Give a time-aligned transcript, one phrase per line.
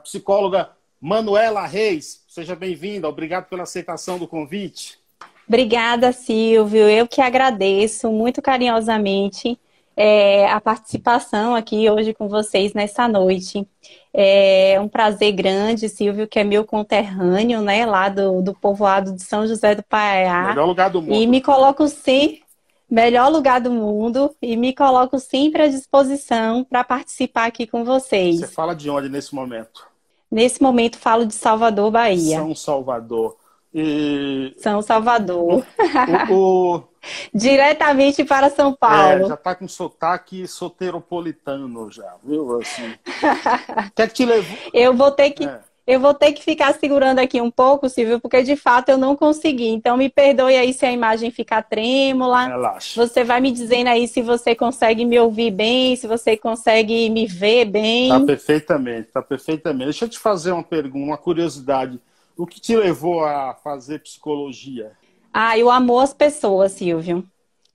[0.00, 0.70] psicóloga
[1.00, 2.24] Manuela Reis.
[2.28, 4.98] Seja bem-vinda, obrigado pela aceitação do convite.
[5.48, 6.88] Obrigada, Silvio.
[6.88, 9.58] Eu que agradeço muito carinhosamente
[9.96, 13.66] é, a participação aqui hoje com vocês nessa noite.
[14.14, 19.22] É um prazer grande, Silvio, que é meu conterrâneo, né, lá do, do povoado de
[19.22, 20.48] São José do Paiá.
[20.48, 21.14] Melhor lugar do mundo.
[21.14, 22.38] E me coloco sim,
[22.88, 28.38] melhor lugar do mundo, e me coloco sempre à disposição para participar aqui com vocês.
[28.38, 29.89] Você fala de onde nesse momento?
[30.30, 32.38] Nesse momento falo de Salvador, Bahia.
[32.38, 33.36] São Salvador.
[33.72, 34.54] E...
[34.58, 35.64] São Salvador.
[36.28, 36.82] O, o,
[37.34, 39.24] Diretamente para São Paulo.
[39.24, 42.60] É, já tá com sotaque soteropolitano já, viu?
[42.60, 42.94] Assim.
[43.94, 44.58] que é que te levou?
[44.72, 45.44] Eu vou ter que.
[45.44, 45.60] É.
[45.90, 49.16] Eu vou ter que ficar segurando aqui um pouco, Silvio, porque de fato eu não
[49.16, 49.70] consegui.
[49.70, 52.46] Então me perdoe aí se a imagem ficar trêmula.
[52.46, 53.04] Relaxa.
[53.04, 57.26] Você vai me dizendo aí se você consegue me ouvir bem, se você consegue me
[57.26, 58.08] ver bem.
[58.08, 59.86] Tá perfeitamente, tá perfeitamente.
[59.86, 61.98] Deixa eu te fazer uma pergunta, uma curiosidade.
[62.36, 64.92] O que te levou a fazer psicologia?
[65.34, 67.24] Ah, eu amo as pessoas, Silvio.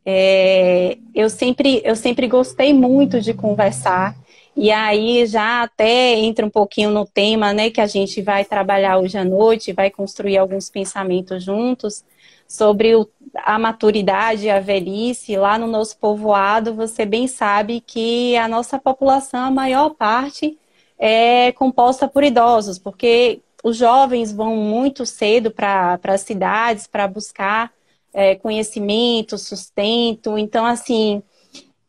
[0.06, 4.16] É, eu, sempre, eu sempre gostei muito de conversar.
[4.56, 8.98] E aí já até entra um pouquinho no tema, né, que a gente vai trabalhar
[9.00, 12.06] hoje à noite, vai construir alguns pensamentos juntos
[12.48, 15.36] sobre o, a maturidade a velhice.
[15.36, 20.58] Lá no nosso povoado, você bem sabe que a nossa população, a maior parte,
[20.98, 27.74] é composta por idosos, porque os jovens vão muito cedo para as cidades para buscar
[28.14, 30.38] é, conhecimento, sustento.
[30.38, 31.22] Então, assim,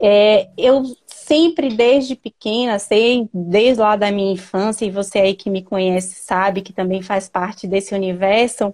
[0.00, 0.82] é, eu
[1.26, 6.14] sempre desde pequena, sei, desde lá da minha infância, e você aí que me conhece
[6.22, 8.72] sabe que também faz parte desse universo,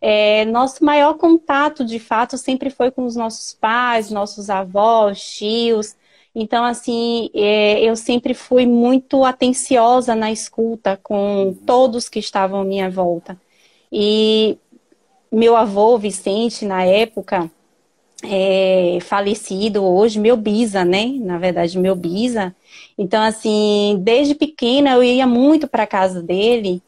[0.00, 5.96] é, nosso maior contato, de fato, sempre foi com os nossos pais, nossos avós, tios,
[6.34, 12.64] então, assim, é, eu sempre fui muito atenciosa na escuta com todos que estavam à
[12.64, 13.40] minha volta.
[13.92, 14.58] E
[15.30, 17.48] meu avô, Vicente, na época,
[18.26, 21.06] é, falecido hoje, meu bisa, né?
[21.20, 22.54] Na verdade, meu bisa.
[22.96, 26.82] Então, assim, desde pequena eu ia muito para casa dele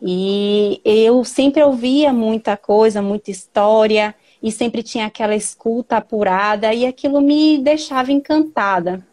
[0.00, 6.84] e eu sempre ouvia muita coisa, muita história e sempre tinha aquela escuta apurada e
[6.84, 9.06] aquilo me deixava encantada.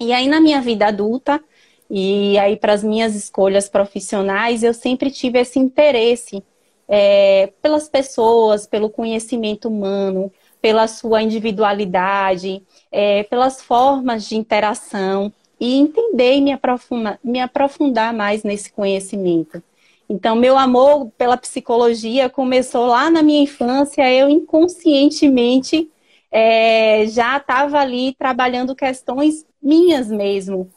[0.00, 1.42] E aí na minha vida adulta
[1.88, 6.42] e aí para as minhas escolhas profissionais eu sempre tive esse interesse
[6.88, 15.76] é, pelas pessoas, pelo conhecimento humano, pela sua individualidade, é, pelas formas de interação e
[15.76, 19.62] entender e me aprofundar, me aprofundar mais nesse conhecimento.
[20.08, 25.90] Então, meu amor pela psicologia começou lá na minha infância, eu inconscientemente
[26.30, 30.70] é, já estava ali trabalhando questões minhas mesmo,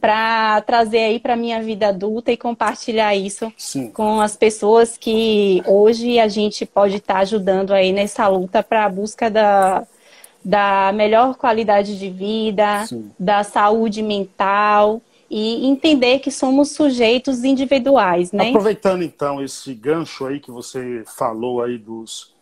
[0.00, 3.90] para trazer aí para minha vida adulta e compartilhar isso Sim.
[3.90, 8.84] com as pessoas que hoje a gente pode estar tá ajudando aí nessa luta para
[8.84, 9.86] a busca da,
[10.44, 13.10] da melhor qualidade de vida, Sim.
[13.18, 15.00] da saúde mental
[15.34, 18.50] e entender que somos sujeitos individuais, né?
[18.50, 22.34] Aproveitando então esse gancho aí que você falou aí dos,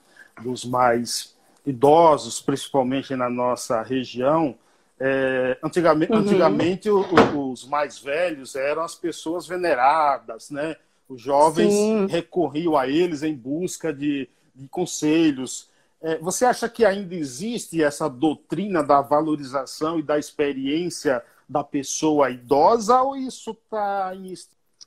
[0.43, 4.57] dos mais idosos, principalmente na nossa região,
[5.01, 6.19] é, antigamente, uhum.
[6.19, 10.77] antigamente o, o, os mais velhos eram as pessoas veneradas, né?
[11.09, 12.07] Os jovens Sim.
[12.07, 15.71] recorriam a eles em busca de, de conselhos.
[16.03, 22.31] É, você acha que ainda existe essa doutrina da valorização e da experiência da pessoa
[22.31, 24.35] idosa ou isso está em...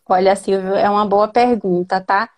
[0.07, 2.29] Olha, Silvio, é uma boa pergunta, tá?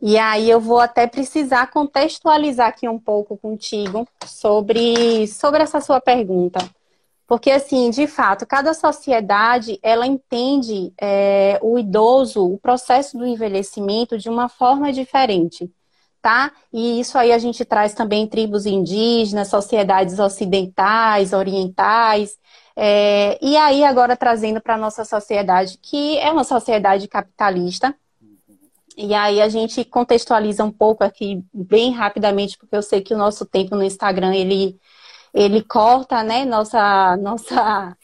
[0.00, 6.00] E aí eu vou até precisar contextualizar aqui um pouco contigo sobre, sobre essa sua
[6.00, 6.58] pergunta.
[7.26, 14.16] Porque, assim, de fato, cada sociedade, ela entende é, o idoso, o processo do envelhecimento
[14.16, 15.68] de uma forma diferente,
[16.22, 16.52] tá?
[16.72, 22.38] E isso aí a gente traz também tribos indígenas, sociedades ocidentais, orientais,
[22.76, 27.94] é, e aí agora trazendo para a nossa sociedade, que é uma sociedade capitalista,
[28.96, 33.18] e aí a gente contextualiza um pouco aqui bem rapidamente, porque eu sei que o
[33.18, 34.78] nosso tempo no Instagram, ele
[35.36, 37.96] ele corta, né, nossa, nossa,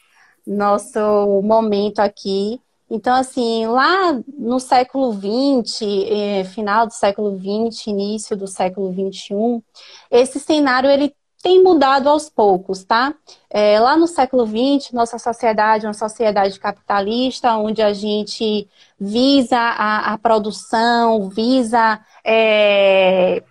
[0.47, 2.61] nosso momento aqui.
[2.91, 5.81] Então, assim, lá no século XX,
[6.11, 9.63] eh, final do século XX, início do século XXI,
[10.11, 13.15] esse cenário ele tem mudado aos poucos, tá?
[13.51, 18.69] É, lá no século XX, nossa sociedade é uma sociedade capitalista, onde a gente
[19.01, 23.43] visa a, a produção, visa é,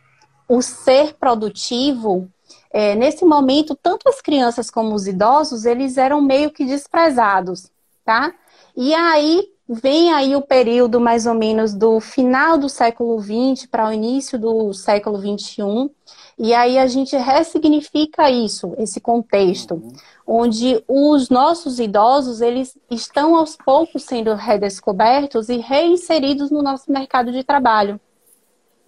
[0.48, 2.30] o ser produtivo,
[2.74, 7.70] é, nesse momento, tanto as crianças como os idosos, eles eram meio que desprezados,
[8.06, 8.34] tá?
[8.76, 13.88] E aí, vem aí o período mais ou menos do final do século XX para
[13.88, 15.90] o início do século XXI,
[16.38, 19.94] e aí a gente ressignifica isso, esse contexto, uhum.
[20.26, 27.32] onde os nossos idosos, eles estão aos poucos sendo redescobertos e reinseridos no nosso mercado
[27.32, 28.00] de trabalho.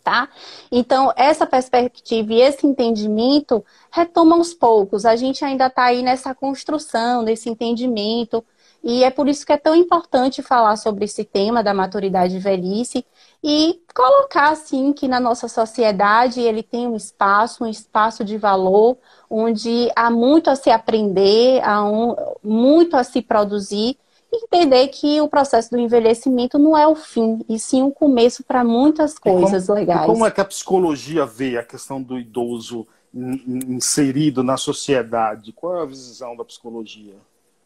[0.03, 0.27] Tá?
[0.69, 5.05] Então, essa perspectiva e esse entendimento retomam aos poucos.
[5.05, 8.44] A gente ainda está aí nessa construção, nesse entendimento,
[8.83, 12.39] e é por isso que é tão importante falar sobre esse tema da maturidade e
[12.39, 13.05] velhice
[13.41, 18.97] e colocar assim que na nossa sociedade ele tem um espaço, um espaço de valor,
[19.29, 22.13] onde há muito a se aprender, há um,
[22.44, 23.97] muito a se produzir
[24.35, 28.44] entender que o processo do envelhecimento não é o fim, e sim o um começo
[28.44, 30.06] para muitas coisas como, legais.
[30.06, 35.53] como é que a psicologia vê a questão do idoso inserido na sociedade?
[35.53, 37.13] Qual é a visão da psicologia?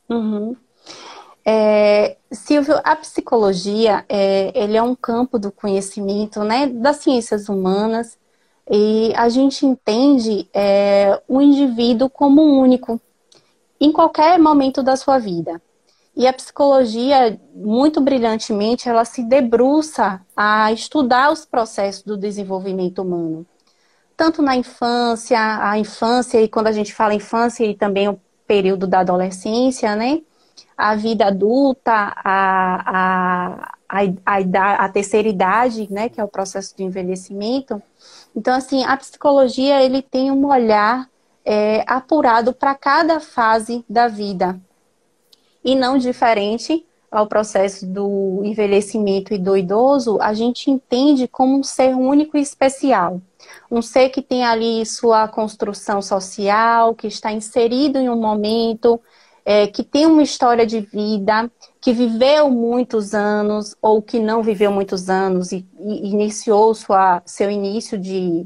[0.10, 0.56] Uhum.
[1.46, 8.18] É, Silvio, a psicologia é, ele é um campo do conhecimento né, das ciências humanas
[8.70, 13.00] e a gente entende é, o indivíduo como único
[13.80, 15.62] em qualquer momento da sua vida.
[16.18, 23.46] E a psicologia, muito brilhantemente, ela se debruça a estudar os processos do desenvolvimento humano.
[24.16, 28.88] Tanto na infância, a infância, e quando a gente fala infância, e também o período
[28.88, 30.24] da adolescência, né?
[30.76, 36.84] a vida adulta, a, a, a, a, terceira idade, né, que é o processo de
[36.84, 37.82] envelhecimento.
[38.36, 41.08] Então, assim, a psicologia ele tem um olhar
[41.46, 44.60] é, apurado para cada fase da vida
[45.64, 51.64] e não diferente ao processo do envelhecimento e do idoso, a gente entende como um
[51.64, 53.22] ser único e especial.
[53.72, 59.00] Um ser que tem ali sua construção social, que está inserido em um momento,
[59.46, 61.50] é, que tem uma história de vida,
[61.80, 67.50] que viveu muitos anos ou que não viveu muitos anos e, e iniciou sua, seu
[67.50, 68.46] início de,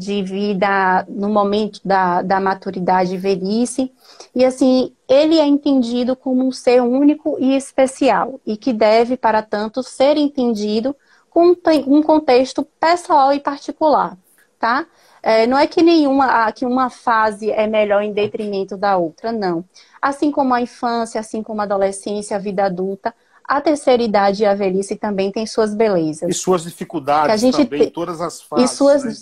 [0.00, 3.92] de vida no momento da, da maturidade e velhice.
[4.34, 9.42] E assim, ele é entendido como um ser único e especial e que deve, para
[9.42, 10.96] tanto, ser entendido
[11.28, 11.54] com
[11.86, 14.16] um contexto pessoal e particular,
[14.58, 14.86] tá?
[15.22, 19.62] É, não é que nenhuma, que uma fase é melhor em detrimento da outra, não.
[20.00, 23.14] Assim como a infância, assim como a adolescência, a vida adulta,
[23.44, 26.30] a terceira idade e a velhice também têm suas belezas.
[26.30, 28.70] E suas dificuldades a gente também, em todas as fases.
[28.70, 29.12] E suas, né?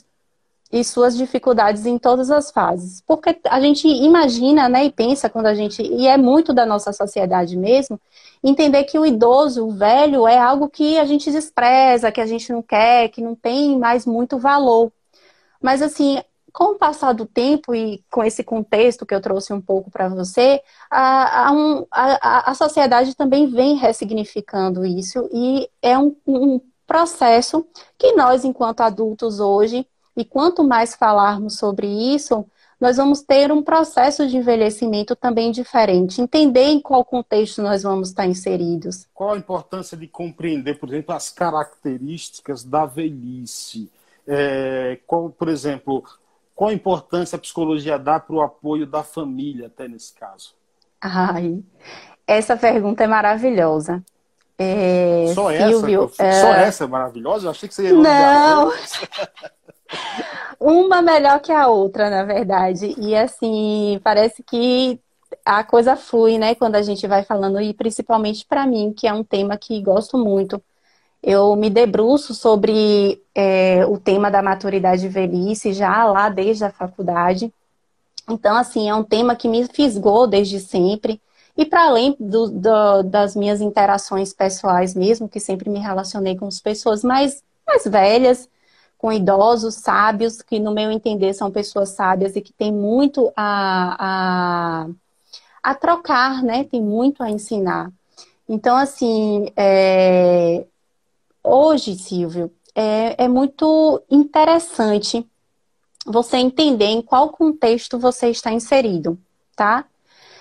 [0.70, 3.02] E suas dificuldades em todas as fases.
[3.06, 5.82] Porque a gente imagina né, e pensa quando a gente.
[5.82, 8.00] E é muito da nossa sociedade mesmo,
[8.42, 12.52] entender que o idoso, o velho, é algo que a gente despreza, que a gente
[12.52, 14.92] não quer, que não tem mais muito valor.
[15.60, 16.22] Mas assim,
[16.52, 20.08] com o passar do tempo e com esse contexto que eu trouxe um pouco para
[20.08, 20.60] você,
[20.90, 21.50] a,
[21.90, 27.66] a, a, sociedade também vem ressignificando isso e é um, um processo
[27.98, 29.86] que nós, enquanto adultos hoje,
[30.18, 32.44] e quanto mais falarmos sobre isso,
[32.80, 38.08] nós vamos ter um processo de envelhecimento também diferente, entender em qual contexto nós vamos
[38.08, 39.06] estar inseridos.
[39.14, 43.88] Qual a importância de compreender, por exemplo, as características da velhice?
[44.26, 46.02] É, qual, por exemplo,
[46.52, 50.52] qual a importância a psicologia dá para o apoio da família, até nesse caso?
[51.00, 51.62] Ai,
[52.26, 54.02] essa pergunta é maravilhosa.
[54.58, 56.32] É, só, Silvio, essa, é...
[56.32, 57.46] só essa é maravilhosa?
[57.46, 58.72] Eu achei que você ia Não!
[60.60, 62.94] Uma melhor que a outra, na verdade.
[62.98, 64.98] E assim, parece que
[65.44, 69.12] a coisa flui, né, quando a gente vai falando, e principalmente para mim, que é
[69.12, 70.62] um tema que gosto muito
[71.22, 76.70] eu me debruço sobre é, o tema da maturidade e velhice já lá desde a
[76.70, 77.52] faculdade.
[78.28, 81.20] Então, assim, é um tema que me fisgou desde sempre.
[81.56, 86.46] E para além do, do, das minhas interações pessoais mesmo, que sempre me relacionei com
[86.46, 88.48] as pessoas mais, mais velhas,
[88.98, 93.96] com idosos, sábios, que no meu entender são pessoas sábias e que têm muito a,
[93.98, 94.86] a,
[95.62, 96.64] a trocar, né?
[96.64, 97.92] Tem muito a ensinar.
[98.48, 100.66] Então, assim, é,
[101.44, 105.24] hoje, Silvio, é, é muito interessante
[106.04, 109.18] você entender em qual contexto você está inserido,
[109.54, 109.84] tá?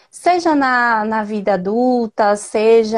[0.09, 2.97] Seja na, na vida adulta, seja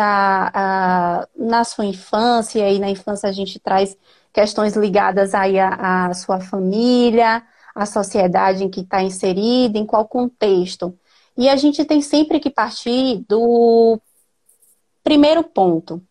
[1.35, 3.97] uh, na sua infância, e na infância a gente traz
[4.39, 7.43] questões ligadas aí à, à sua família,
[7.75, 10.97] à sociedade em que está inserida, em qual contexto.
[11.37, 13.99] E a gente tem sempre que partir do
[15.03, 16.01] primeiro ponto,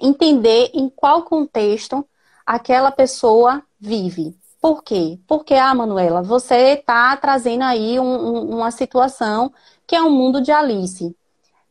[0.00, 2.06] entender em qual contexto
[2.46, 4.36] aquela pessoa vive.
[4.60, 5.18] Por quê?
[5.26, 9.52] Porque, ah, Manuela, você está trazendo aí um, um, uma situação
[9.84, 11.12] que é um mundo de Alice.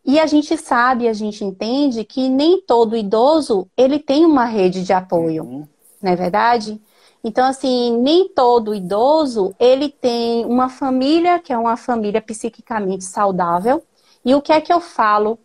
[0.04, 4.84] E a gente sabe, a gente entende que nem todo idoso ele tem uma rede
[4.84, 5.68] de apoio, uhum.
[6.02, 6.82] não é verdade?
[7.24, 13.84] Então, assim, nem todo idoso ele tem uma família que é uma família psiquicamente saudável.
[14.26, 15.38] E o que é que eu falo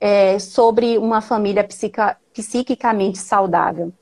[0.00, 3.92] é, sobre uma família psica, psiquicamente saudável?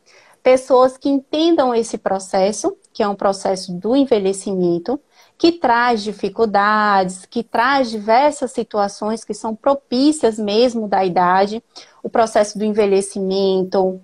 [0.43, 5.01] Pessoas que entendam esse processo, que é um processo do envelhecimento,
[5.39, 11.63] que traz dificuldades, que traz diversas situações que são propícias mesmo da idade,
[12.03, 14.01] o processo do envelhecimento,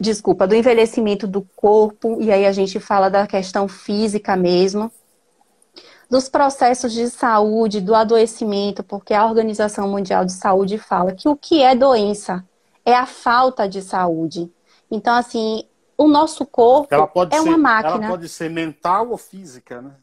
[0.00, 4.90] desculpa, do envelhecimento do corpo, e aí a gente fala da questão física mesmo,
[6.08, 11.36] dos processos de saúde, do adoecimento, porque a Organização Mundial de Saúde fala que o
[11.36, 12.44] que é doença
[12.84, 14.50] é a falta de saúde.
[14.90, 15.64] Então, assim,
[15.96, 16.94] o nosso corpo
[17.30, 18.06] é ser, uma máquina.
[18.06, 19.96] Ela pode ser mental ou física, né?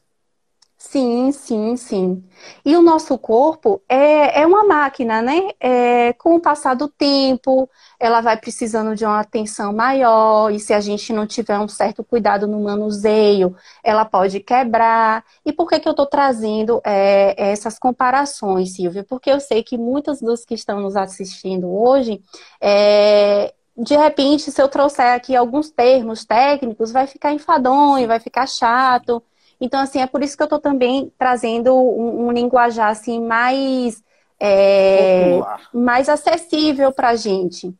[0.85, 2.23] Sim, sim, sim.
[2.65, 5.51] E o nosso corpo é, é uma máquina, né?
[5.57, 10.73] É, com o passar do tempo, ela vai precisando de uma atenção maior, e se
[10.73, 15.23] a gente não tiver um certo cuidado no manuseio, ela pode quebrar.
[15.45, 19.05] E por que, que eu estou trazendo é, essas comparações, Silvia?
[19.05, 22.21] Porque eu sei que muitos dos que estão nos assistindo hoje,
[22.59, 28.47] é, de repente, se eu trouxer aqui alguns termos técnicos, vai ficar enfadonho, vai ficar
[28.47, 29.21] chato.
[29.59, 34.03] Então, assim, é por isso que eu estou também trazendo um, um, linguajar assim mais,
[34.39, 35.39] é,
[35.73, 37.73] mais acessível para a gente.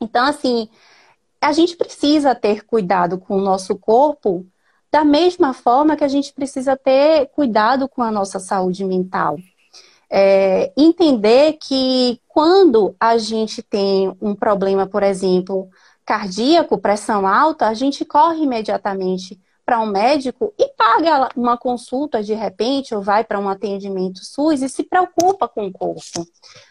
[0.00, 0.68] Então, assim,
[1.40, 4.46] a gente precisa ter cuidado com o nosso corpo
[4.90, 9.38] da mesma forma que a gente precisa ter cuidado com a nossa saúde mental.
[10.12, 15.68] É, entender que quando a gente tem um problema, por exemplo,
[16.04, 22.34] cardíaco, pressão alta, a gente corre imediatamente para um médico e paga uma consulta de
[22.34, 26.26] repente, ou vai para um atendimento SUS e se preocupa com o corpo.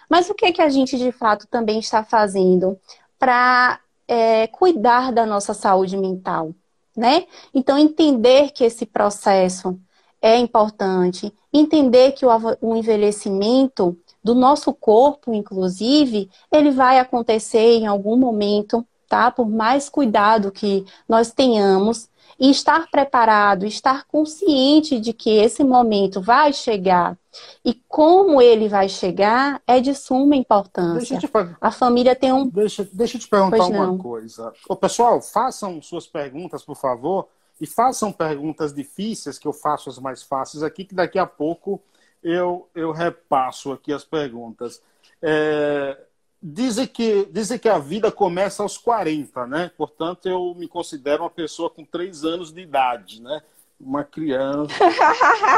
[0.09, 2.77] Mas o que, que a gente de fato também está fazendo
[3.17, 6.53] para é, cuidar da nossa saúde mental?
[6.97, 7.25] Né?
[7.53, 9.79] Então, entender que esse processo
[10.21, 12.29] é importante, entender que o,
[12.61, 19.31] o envelhecimento do nosso corpo, inclusive, ele vai acontecer em algum momento, tá?
[19.31, 22.09] Por mais cuidado que nós tenhamos,
[22.39, 27.17] e estar preparado, estar consciente de que esse momento vai chegar
[27.65, 31.19] e como ele vai chegar é de suma importância.
[31.19, 31.29] Te...
[31.59, 32.47] A família tem um.
[32.47, 34.53] Deixa, deixa eu te perguntar uma coisa.
[34.69, 37.27] Ô, pessoal, façam suas perguntas, por favor,
[37.59, 41.81] e façam perguntas difíceis, que eu faço as mais fáceis aqui, que daqui a pouco
[42.23, 44.81] eu, eu repasso aqui as perguntas.
[45.21, 45.97] É,
[46.41, 49.71] Dizem que, dizem que a vida começa aos 40, né?
[49.75, 53.41] Portanto, eu me considero uma pessoa com 3 anos de idade, né?
[53.77, 54.73] Uma criança,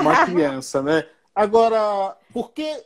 [0.02, 1.08] uma criança, né?
[1.36, 2.84] Agora, por que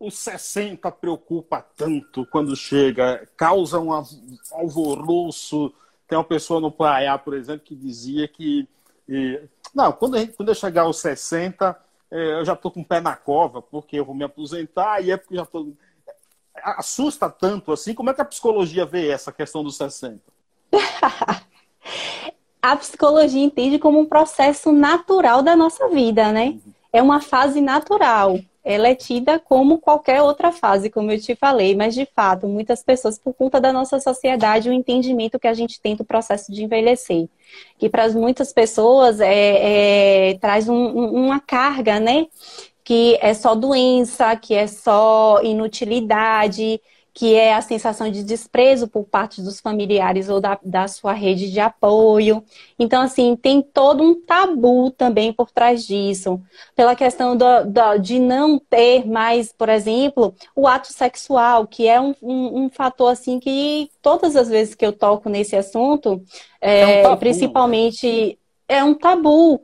[0.00, 3.28] os 60 preocupa tanto quando chega?
[3.36, 3.90] Causa um
[4.52, 5.74] alvoroço.
[6.08, 8.68] Tem uma pessoa no Praia, por exemplo, que dizia que.
[9.08, 9.40] E,
[9.74, 11.76] não, quando, gente, quando eu chegar aos 60,
[12.10, 15.10] é, eu já estou com o pé na cova, porque eu vou me aposentar, e
[15.10, 15.72] é porque já estou
[16.62, 17.94] assusta tanto assim?
[17.94, 20.20] Como é que a psicologia vê essa questão dos 60?
[22.62, 26.58] a psicologia entende como um processo natural da nossa vida, né?
[26.92, 28.38] É uma fase natural.
[28.68, 32.82] Ela é tida como qualquer outra fase, como eu te falei, mas de fato, muitas
[32.82, 36.64] pessoas, por conta da nossa sociedade, o entendimento que a gente tem do processo de
[36.64, 37.28] envelhecer,
[37.78, 42.26] que para muitas pessoas é, é traz um, uma carga, né?
[42.86, 46.80] que é só doença, que é só inutilidade,
[47.16, 51.50] que é a sensação de desprezo por parte dos familiares ou da, da sua rede
[51.50, 52.44] de apoio.
[52.78, 56.38] Então, assim, tem todo um tabu também por trás disso.
[56.74, 61.98] Pela questão do, do, de não ter mais, por exemplo, o ato sexual, que é
[61.98, 66.22] um, um, um, fator, assim, que todas as vezes que eu toco nesse assunto,
[66.60, 68.76] é, é um tabu, principalmente, né?
[68.76, 69.62] é um tabu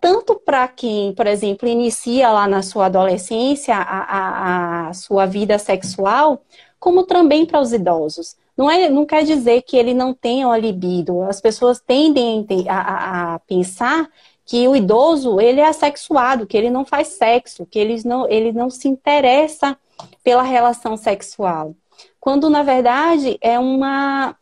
[0.00, 5.58] tanto para quem, por exemplo, inicia lá na sua adolescência a, a, a sua vida
[5.58, 6.42] sexual,
[6.78, 8.36] como também para os idosos.
[8.56, 11.22] Não, é, não quer dizer que ele não tenha uma libido.
[11.22, 14.08] As pessoas tendem a, a, pensar
[14.44, 18.52] que o idoso ele é assexuado, que ele não faz sexo, que ele não, ele
[18.52, 19.76] não se interessa
[20.24, 21.74] pela relação sexual.
[22.20, 24.34] Quando, na verdade, é uma,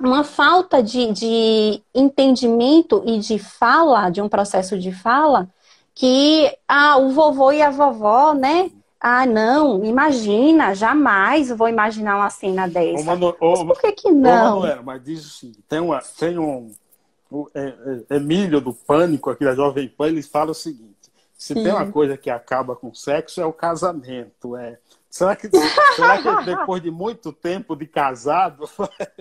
[0.00, 5.48] uma falta de, de entendimento e de fala, de um processo de fala,
[5.94, 8.70] que ah, o vovô e a vovó, né?
[9.06, 13.02] Ah, não, imagina, jamais vou imaginar uma cena dessa.
[13.02, 14.30] Ô, Manu, ô, mas por que que não?
[14.30, 16.72] Ô, Manuela, mas diz assim, tem, uma, tem um...
[17.30, 17.74] O, é,
[18.08, 21.64] é, Emílio do Pânico, aqui da Jovem Pan, ele fala o seguinte, se Sim.
[21.64, 24.78] tem uma coisa que acaba com sexo, é o casamento, é
[25.10, 25.50] Será que,
[25.94, 28.68] será que depois de muito tempo de casado,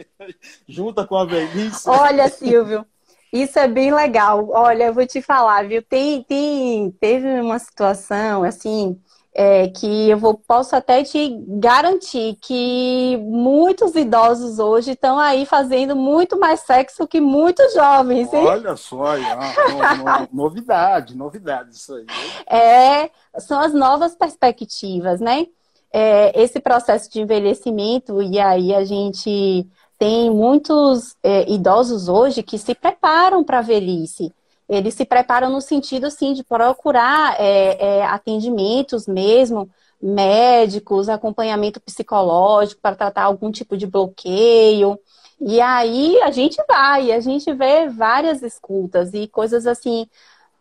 [0.66, 1.90] junta com a velhice?
[1.90, 2.86] Olha, Silvio,
[3.34, 4.50] isso é bem legal.
[4.50, 5.84] Olha, eu vou te falar, viu?
[5.84, 8.98] Tem, tem, teve uma situação assim
[9.36, 15.96] é, que eu vou, posso até te garantir que muitos idosos hoje estão aí fazendo
[15.96, 18.32] muito mais sexo que muitos jovens.
[18.32, 18.46] Hein?
[18.46, 22.06] Olha só, no, no, novidade, novidade isso aí.
[22.48, 23.10] É,
[23.40, 25.48] são as novas perspectivas, né?
[25.92, 32.58] É, esse processo de envelhecimento, e aí a gente tem muitos é, idosos hoje que
[32.58, 34.32] se preparam para a velhice
[34.68, 39.70] eles se preparam no sentido, assim, de procurar é, é, atendimentos mesmo,
[40.02, 45.00] médicos, acompanhamento psicológico para tratar algum tipo de bloqueio.
[45.40, 50.08] E aí a gente vai, a gente vê várias escutas e coisas assim,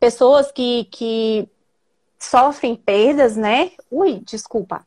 [0.00, 1.48] pessoas que, que
[2.18, 3.72] sofrem perdas, né?
[3.90, 4.84] Ui, desculpa.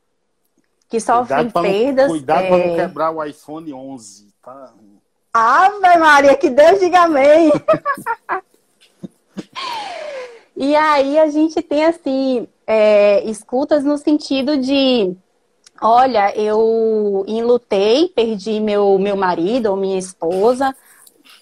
[0.89, 2.07] Que sofrem cuidado perdas.
[2.07, 2.49] Não, cuidado é...
[2.49, 4.73] para não quebrar o iPhone 11, tá?
[5.33, 7.51] Ave Maria, que Deus diga amém.
[10.55, 15.15] E aí a gente tem assim é, escutas no sentido de
[15.81, 20.73] olha, eu enlutei, perdi meu, meu marido ou minha esposa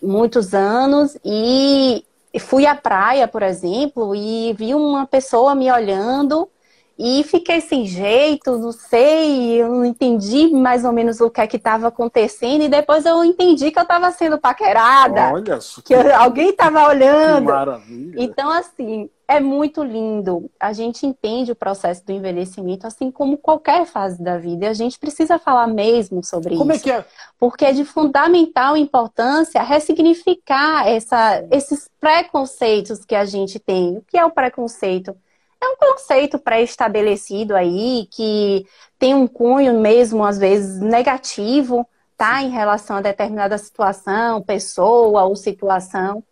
[0.01, 2.03] muitos anos e
[2.39, 6.49] fui à praia, por exemplo, e vi uma pessoa me olhando
[6.97, 11.47] e fiquei sem jeito, não sei, eu não entendi mais ou menos o que é
[11.47, 12.63] que estava acontecendo.
[12.63, 15.33] E depois eu entendi que eu estava sendo paquerada.
[15.33, 17.47] Olha Que alguém estava olhando.
[17.47, 18.23] Que maravilha.
[18.23, 20.51] Então, assim, é muito lindo.
[20.59, 24.65] A gente entende o processo do envelhecimento, assim como qualquer fase da vida.
[24.65, 26.83] E a gente precisa falar mesmo sobre como isso.
[26.83, 27.05] Como é que é?
[27.39, 33.97] Porque é de fundamental importância ressignificar essa, esses preconceitos que a gente tem.
[33.97, 35.15] O que é o preconceito?
[35.63, 38.65] É um conceito pré-estabelecido aí, que
[38.99, 42.41] tem um cunho mesmo, às vezes, negativo, tá?
[42.43, 46.23] Em relação a determinada situação, pessoa ou situação.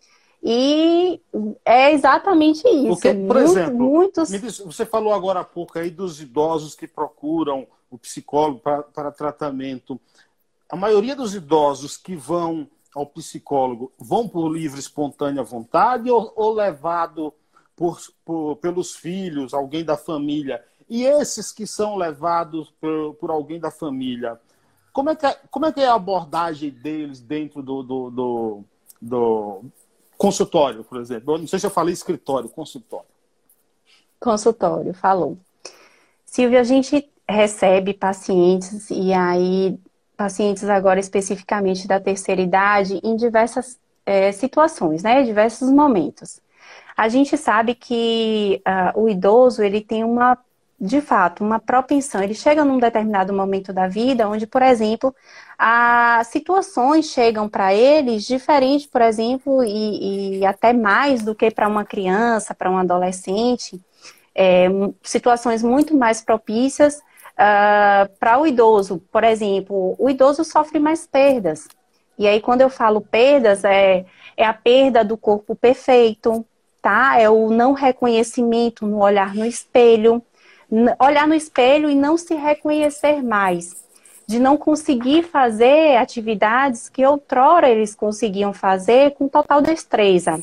[0.44, 1.22] E
[1.64, 2.88] é exatamente isso.
[2.88, 4.30] Porque, por Muito, exemplo, muitos...
[4.30, 9.12] Diz, você falou agora há pouco aí dos idosos que procuram o psicólogo para, para
[9.12, 10.00] tratamento.
[10.70, 16.54] A maioria dos idosos que vão ao psicólogo vão por livre, espontânea vontade ou, ou
[16.54, 17.34] levado
[17.82, 23.60] por, por, pelos filhos, alguém da família, e esses que são levados por, por alguém
[23.60, 24.40] da família,
[24.94, 28.64] como é, que é, como é que é a abordagem deles dentro do, do, do,
[29.02, 29.64] do
[30.16, 31.34] consultório, por exemplo?
[31.34, 33.08] Eu não sei se eu falei escritório, consultório.
[34.20, 35.40] Consultório, falou.
[36.24, 39.80] Silvia, a gente recebe pacientes, e aí,
[40.16, 45.24] pacientes agora especificamente da terceira idade, em diversas é, situações, né?
[45.24, 46.40] Diversos momentos.
[47.02, 48.62] A gente sabe que
[48.96, 50.38] uh, o idoso ele tem uma,
[50.80, 52.22] de fato, uma propensão.
[52.22, 55.12] Ele chega num determinado momento da vida onde, por exemplo,
[55.58, 61.68] as situações chegam para eles diferentes, por exemplo, e, e até mais do que para
[61.68, 63.82] uma criança, para um adolescente.
[64.36, 64.68] É,
[65.02, 69.02] situações muito mais propícias uh, para o idoso.
[69.12, 71.68] Por exemplo, o idoso sofre mais perdas.
[72.16, 74.06] E aí, quando eu falo perdas, é,
[74.38, 76.46] é a perda do corpo perfeito,
[76.82, 77.20] tá?
[77.20, 80.22] É o não reconhecimento no olhar no espelho,
[81.00, 83.86] olhar no espelho e não se reconhecer mais,
[84.26, 90.42] de não conseguir fazer atividades que outrora eles conseguiam fazer com total destreza,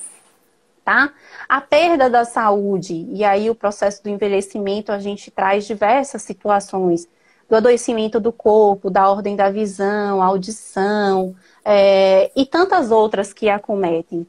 [0.85, 1.13] tá?
[1.49, 7.09] A perda da saúde, e aí o processo do envelhecimento a gente traz diversas situações,
[7.49, 14.27] do adoecimento do corpo, da ordem da visão, audição, é, e tantas outras que acometem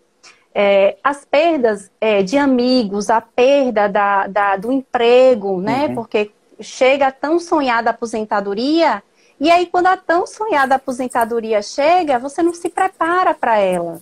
[0.61, 5.85] é, as perdas é, de amigos, a perda da, da do emprego, né?
[5.87, 5.95] Uhum.
[5.95, 9.01] Porque chega a tão sonhada aposentadoria,
[9.39, 14.01] e aí quando a tão sonhada aposentadoria chega, você não se prepara para ela.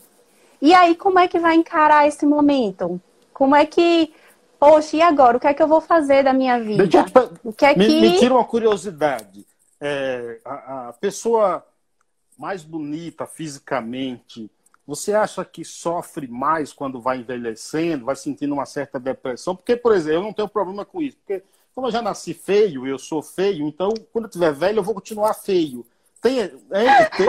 [0.60, 3.00] E aí como é que vai encarar esse momento?
[3.32, 4.12] Como é que,
[4.60, 5.38] poxa, e agora?
[5.38, 6.88] O que é que eu vou fazer da minha vida?
[6.88, 6.98] Te...
[7.44, 8.02] O que é me, que...
[8.02, 9.46] me tira uma curiosidade.
[9.80, 11.64] É, a, a pessoa
[12.36, 14.50] mais bonita fisicamente,
[14.88, 19.54] você acha que sofre mais quando vai envelhecendo, vai sentindo uma certa depressão?
[19.54, 21.18] Porque, por exemplo, eu não tenho problema com isso.
[21.18, 21.44] Porque,
[21.76, 24.96] como eu já nasci feio, eu sou feio, então, quando eu tiver velho, eu vou
[24.96, 25.86] continuar feio.
[26.22, 26.50] Tem, é,
[27.06, 27.28] tem...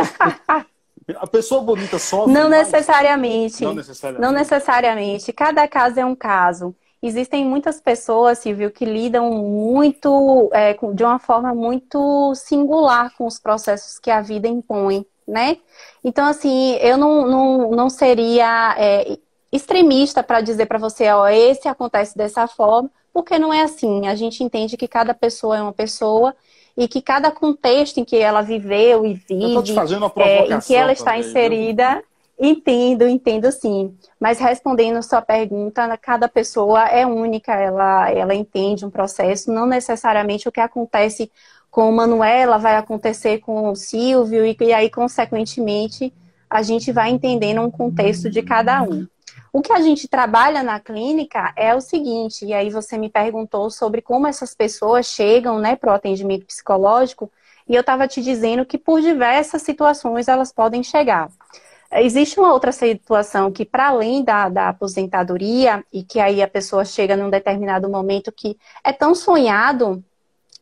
[1.17, 3.65] A pessoa bonita sofre não necessariamente.
[3.65, 4.23] não necessariamente.
[4.23, 5.33] Não necessariamente.
[5.33, 6.77] Cada caso é um caso.
[7.03, 13.39] Existem muitas pessoas, Silvio, que lidam muito, é, de uma forma muito singular com os
[13.39, 15.59] processos que a vida impõe né?
[16.03, 19.19] Então, assim, eu não, não, não seria é,
[19.53, 24.09] extremista para dizer para você, ó, esse acontece dessa forma, porque não é assim.
[24.09, 26.35] A gente entende que cada pessoa é uma pessoa
[26.77, 29.73] e que cada contexto em que ela viveu e vive,
[30.17, 32.51] é, em que ela está também, inserida, viu?
[32.51, 33.97] entendo, entendo sim.
[34.21, 40.49] Mas respondendo sua pergunta, cada pessoa é única, ela, ela entende um processo, não necessariamente
[40.49, 41.31] o que acontece
[41.79, 46.13] com Manuela vai acontecer com o Silvio, e, e aí, consequentemente,
[46.51, 49.07] a gente vai entendendo um contexto de cada um.
[49.53, 53.71] O que a gente trabalha na clínica é o seguinte, e aí você me perguntou
[53.71, 57.31] sobre como essas pessoas chegam né, para o atendimento psicológico,
[57.69, 61.31] e eu estava te dizendo que por diversas situações elas podem chegar.
[61.93, 66.85] Existe uma outra situação que, para além da, da aposentadoria, e que aí a pessoa
[66.85, 70.03] chega num determinado momento que é tão sonhado,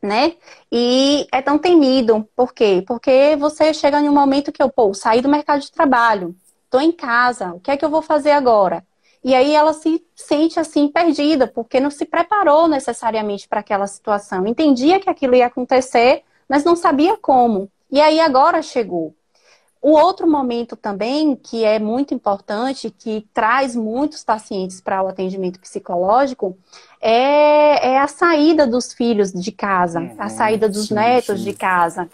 [0.07, 0.35] né?
[0.71, 2.27] E é tão temido.
[2.35, 2.85] Por quê?
[2.87, 6.81] Porque você chega em um momento que eu, pô, saí do mercado de trabalho, estou
[6.81, 8.85] em casa, o que é que eu vou fazer agora?
[9.25, 14.47] E aí ela se sente assim perdida, porque não se preparou necessariamente para aquela situação.
[14.47, 17.69] Entendia que aquilo ia acontecer, mas não sabia como.
[17.91, 19.16] E aí agora chegou.
[19.87, 25.61] O outro momento também que é muito importante, que traz muitos pacientes para o atendimento
[25.61, 26.59] psicológico,
[27.01, 31.45] é, é, a saída dos filhos de casa, uhum, a saída dos sim, netos sim.
[31.45, 32.09] de casa.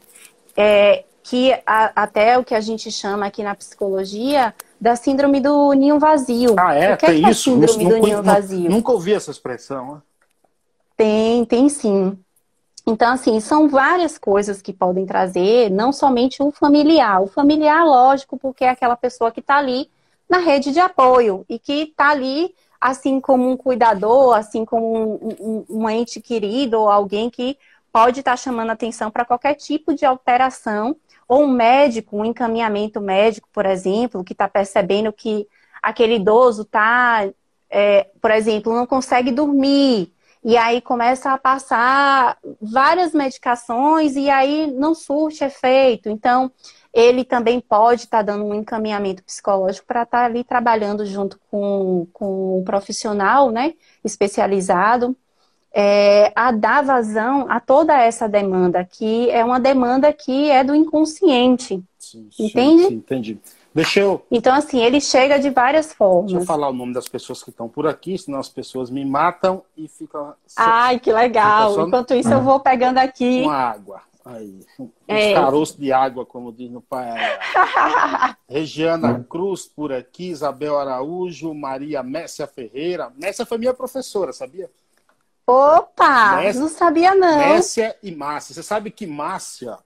[0.54, 5.72] É, que a, até o que a gente chama aqui na psicologia da síndrome do
[5.72, 6.54] ninho vazio.
[6.58, 6.92] Ah, é?
[6.92, 7.48] O que tem é, isso?
[7.48, 8.70] É síndrome não, do ninho vazio?
[8.70, 9.94] Nunca ouvi essa expressão.
[9.94, 10.00] Né?
[10.94, 12.18] Tem, tem sim.
[12.86, 17.22] Então, assim, são várias coisas que podem trazer, não somente o familiar.
[17.22, 19.88] O familiar, lógico, porque é aquela pessoa que está ali
[20.28, 25.36] na rede de apoio e que está ali, assim como um cuidador, assim como um,
[25.40, 27.56] um, um ente querido ou alguém que
[27.92, 30.96] pode estar tá chamando atenção para qualquer tipo de alteração
[31.28, 35.46] ou um médico, um encaminhamento médico, por exemplo, que está percebendo que
[35.82, 37.28] aquele idoso está,
[37.70, 40.12] é, por exemplo, não consegue dormir,
[40.44, 46.08] e aí começa a passar várias medicações e aí não surte efeito.
[46.08, 46.50] Então,
[46.92, 51.38] ele também pode estar tá dando um encaminhamento psicológico para estar tá ali trabalhando junto
[51.50, 53.74] com, com um profissional né,
[54.04, 55.16] especializado
[55.72, 60.74] é, a dar vazão a toda essa demanda, que é uma demanda que é do
[60.74, 61.82] inconsciente.
[61.98, 62.88] Sim, entende?
[62.88, 63.40] Sim, entendi.
[63.74, 64.24] Deixa eu.
[64.30, 66.30] Então, assim, ele chega de várias formas.
[66.30, 69.04] Deixa eu falar o nome das pessoas que estão por aqui, senão as pessoas me
[69.04, 70.34] matam e ficam.
[70.56, 71.74] Ai, que legal!
[71.74, 71.86] Só...
[71.86, 73.42] Enquanto isso, eu vou pegando aqui.
[73.42, 74.02] Com água.
[74.24, 74.60] Aí.
[75.08, 75.34] É.
[75.34, 77.08] caroços de água, como diz no pai.
[78.48, 83.12] Regiana Cruz por aqui, Isabel Araújo, Maria Messia Ferreira.
[83.16, 84.70] Messia foi minha professora, sabia?
[85.44, 86.36] Opa!
[86.36, 87.38] Messia, não sabia não.
[87.38, 88.54] Messia e Márcia.
[88.54, 89.76] Você sabe que Márcia,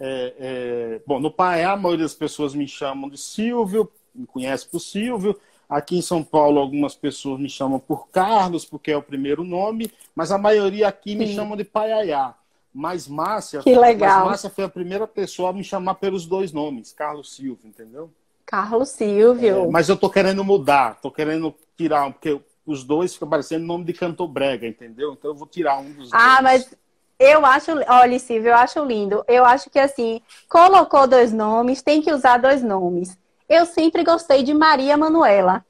[0.00, 1.00] é, é...
[1.06, 5.38] bom, no Pai a maioria das pessoas me chamam de Silvio, me conhece por Silvio.
[5.68, 9.90] Aqui em São Paulo, algumas pessoas me chamam por Carlos, porque é o primeiro nome,
[10.14, 11.34] mas a maioria aqui me Sim.
[11.34, 12.34] chamam de Paiaiá.
[12.72, 14.26] Mas Márcia, que legal.
[14.26, 18.10] Márcia foi a primeira pessoa a me chamar pelos dois nomes, Carlos Silvio, entendeu?
[18.44, 19.64] Carlos Silvio.
[19.64, 23.84] É, mas eu tô querendo mudar, tô querendo tirar, porque os dois ficam parecendo nome
[23.84, 25.12] de cantor brega, entendeu?
[25.12, 26.38] Então eu vou tirar um dos ah, dois.
[26.38, 26.74] Ah, mas
[27.18, 29.24] eu acho, olha, Silvio, eu acho lindo.
[29.28, 33.16] Eu acho que assim, colocou dois nomes, tem que usar dois nomes.
[33.48, 35.64] Eu sempre gostei de Maria Manuela.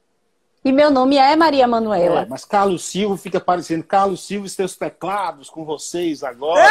[0.63, 2.21] E meu nome é Maria Manuela.
[2.21, 6.67] É, mas Carlos Silva fica parecendo Carlos Silva e seus teclados com vocês agora.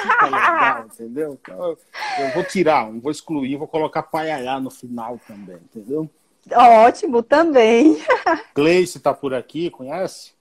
[0.00, 1.38] fica legal, entendeu?
[1.38, 1.76] Então,
[2.20, 6.08] eu vou tirar vou excluir, vou colocar Paiaiá no final também, entendeu?
[6.54, 8.02] Ótimo, também.
[8.54, 10.32] Gleice está por aqui, conhece?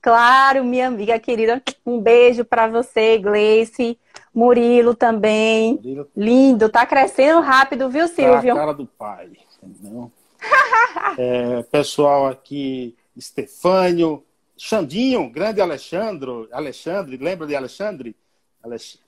[0.00, 1.62] Claro, minha amiga querida.
[1.84, 3.98] Um beijo para você, Gleice.
[4.34, 5.74] Murilo também.
[5.74, 6.08] Murilo...
[6.16, 8.54] Lindo, tá crescendo rápido, viu, Silvio?
[8.54, 9.30] Tá a cara do pai,
[9.62, 10.12] entendeu?
[11.18, 14.24] é, pessoal aqui, Estefânio,
[14.56, 18.16] Xandinho, grande Alexandre, Alexandre, lembra de Alexandre?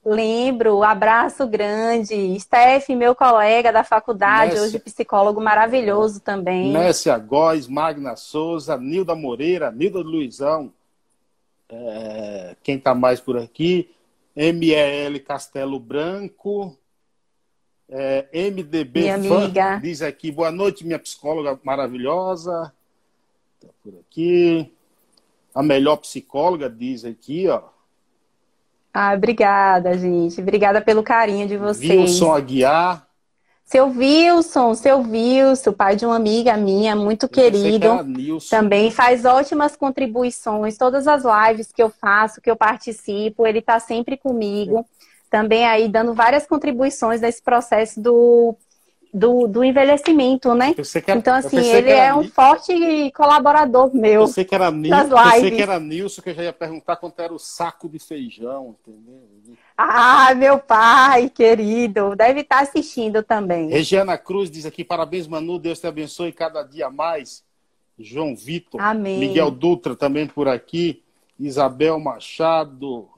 [0.04, 2.38] Lembro, abraço grande.
[2.38, 6.72] Steph, meu colega da faculdade, hoje psicólogo maravilhoso também.
[6.72, 10.72] Messia Góes, Magna Souza, Nilda Moreira, Nilda Luizão.
[11.72, 13.90] É, quem está mais por aqui?
[14.34, 16.76] MEL Castelo Branco.
[17.88, 19.80] É, MDB minha amiga.
[19.82, 22.72] diz aqui, boa noite, minha psicóloga maravilhosa.
[23.60, 24.72] Tá por aqui.
[25.52, 27.62] A melhor psicóloga diz aqui, ó.
[28.94, 30.40] Ah, obrigada, gente.
[30.40, 31.90] Obrigada pelo carinho de vocês.
[31.90, 33.09] Wilson Aguiar.
[33.70, 37.86] Seu Wilson, seu Wilson, pai de uma amiga minha, muito querido.
[38.50, 40.76] Também faz ótimas contribuições.
[40.76, 44.84] Todas as lives que eu faço, que eu participo, ele está sempre comigo.
[45.30, 48.56] Também aí dando várias contribuições nesse processo do
[49.12, 50.72] do, do envelhecimento, né?
[51.10, 54.22] Era, então, assim, ele é um forte colaborador meu.
[54.22, 56.96] Eu sei que era Nilson, eu sei que era Nilson, que eu já ia perguntar
[56.96, 59.20] quanto era o saco de feijão, entendeu?
[59.82, 63.70] Ah, meu pai, querido, deve estar assistindo também.
[63.70, 67.42] Regiana Cruz diz aqui: parabéns, Manu, Deus te abençoe cada dia mais.
[67.98, 69.18] João Vitor, Amém.
[69.18, 71.02] Miguel Dutra também por aqui,
[71.38, 73.08] Isabel Machado,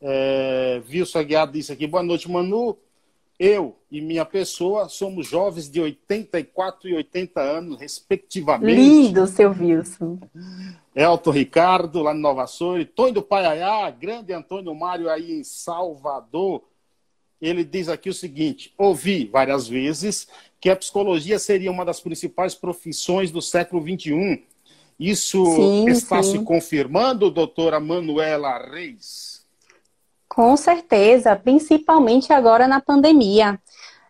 [0.00, 2.78] é, Wilson Aguiar disse aqui: boa noite, Manu.
[3.38, 8.74] Eu e minha pessoa somos jovens de 84 e 80 anos, respectivamente.
[8.74, 10.18] Lindo, seu Wilson.
[10.96, 12.88] Elton Ricardo, lá no Nova Açores.
[12.94, 16.62] Tony do Paiaiá, grande Antônio Mário aí em Salvador.
[17.38, 20.26] Ele diz aqui o seguinte: ouvi várias vezes
[20.58, 24.42] que a psicologia seria uma das principais profissões do século XXI.
[24.98, 26.38] Isso sim, está sim.
[26.38, 29.44] se confirmando, doutora Manuela Reis?
[30.26, 33.60] Com certeza, principalmente agora na pandemia.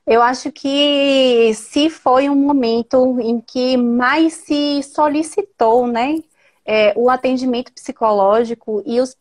[0.06, 6.22] Eu acho que se foi um momento em que mais se solicitou, né,
[6.66, 9.16] é, o atendimento psicológico e, os,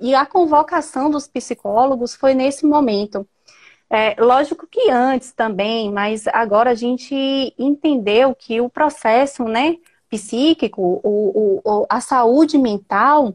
[0.00, 3.26] e a convocação dos psicólogos foi nesse momento.
[3.90, 9.76] É, lógico que antes também, mas agora a gente entendeu que o processo, né,
[10.10, 13.32] psíquico, o, o, a saúde mental,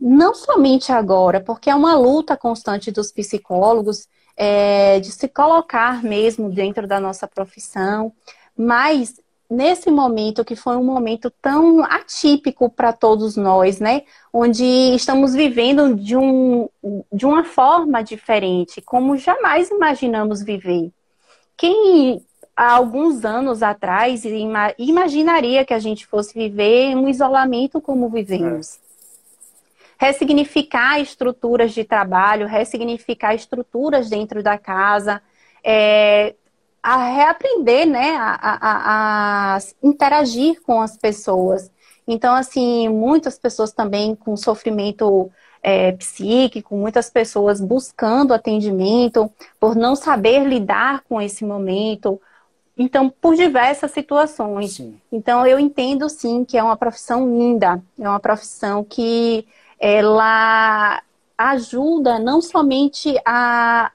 [0.00, 6.48] não somente agora, porque é uma luta constante dos psicólogos é, de se colocar mesmo
[6.48, 8.10] dentro da nossa profissão,
[8.56, 14.02] mas nesse momento que foi um momento tão atípico para todos nós, né?
[14.32, 16.68] Onde estamos vivendo de, um,
[17.12, 20.92] de uma forma diferente, como jamais imaginamos viver.
[21.56, 22.24] Quem
[22.56, 24.22] há alguns anos atrás
[24.78, 28.76] imaginaria que a gente fosse viver um isolamento como vivemos?
[28.76, 28.80] É
[30.06, 35.20] ressignificar estruturas de trabalho, ressignificar estruturas dentro da casa,
[35.62, 36.34] é,
[36.82, 41.70] a reaprender, né, a, a, a, interagir com as pessoas.
[42.06, 45.30] Então, assim, muitas pessoas também com sofrimento
[45.62, 52.20] é, psíquico, muitas pessoas buscando atendimento por não saber lidar com esse momento.
[52.76, 54.76] Então, por diversas situações.
[54.76, 54.98] Sim.
[55.12, 59.46] Então, eu entendo sim que é uma profissão linda, é uma profissão que
[59.78, 61.02] ela
[61.36, 63.92] ajuda não somente a,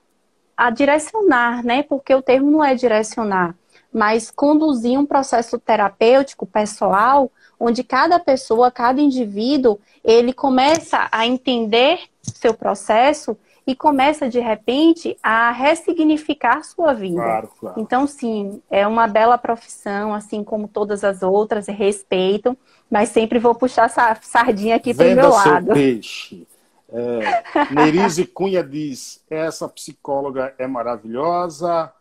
[0.56, 1.84] a direcionar, né?
[1.84, 3.56] Porque o termo não é direcionar,
[3.92, 12.00] mas conduzir um processo terapêutico pessoal, onde cada pessoa, cada indivíduo, ele começa a entender
[12.22, 13.38] seu processo
[13.68, 17.22] e começa de repente a ressignificar sua vida.
[17.22, 17.82] Claro, claro.
[17.82, 22.56] Então, sim, é uma bela profissão, assim como todas as outras, respeito,
[22.90, 25.74] mas sempre vou puxar essa sardinha aqui para o meu lado.
[25.74, 26.46] Peixe.
[26.90, 31.92] É, Nerise Cunha diz: essa psicóloga é maravilhosa.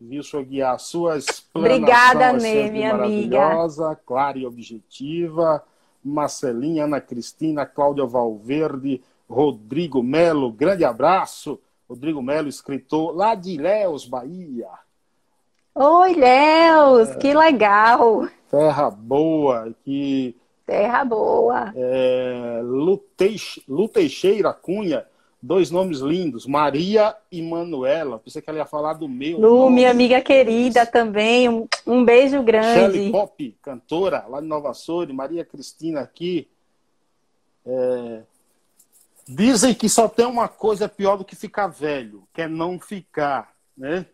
[0.00, 4.00] Wilson Guiar, sua explanação Obrigada, é Ney, minha maravilhosa, amiga.
[4.04, 5.62] clara e objetiva.
[6.04, 11.58] Marcelinha, Ana Cristina, Cláudia Valverde, Rodrigo Melo, grande abraço.
[11.88, 14.68] Rodrigo Melo, escritor lá de Léus, Bahia.
[15.74, 18.28] Oi, Léus, é, que legal.
[18.50, 20.36] Terra boa, que.
[20.66, 21.72] Terra boa.
[21.76, 22.60] É,
[23.68, 25.06] Luteixeira Cunha,
[25.40, 28.18] dois nomes lindos, Maria e Manuela.
[28.18, 29.38] Pensei que ela ia falar do meu.
[29.38, 29.74] Lu, nome.
[29.76, 32.96] minha amiga querida também, um, um beijo grande.
[32.96, 36.48] Shelly Pop, cantora lá de Nova Açores, Maria Cristina aqui.
[37.66, 38.22] É,
[39.26, 43.52] Dizem que só tem uma coisa pior do que ficar velho, que é não ficar,
[43.76, 44.04] né?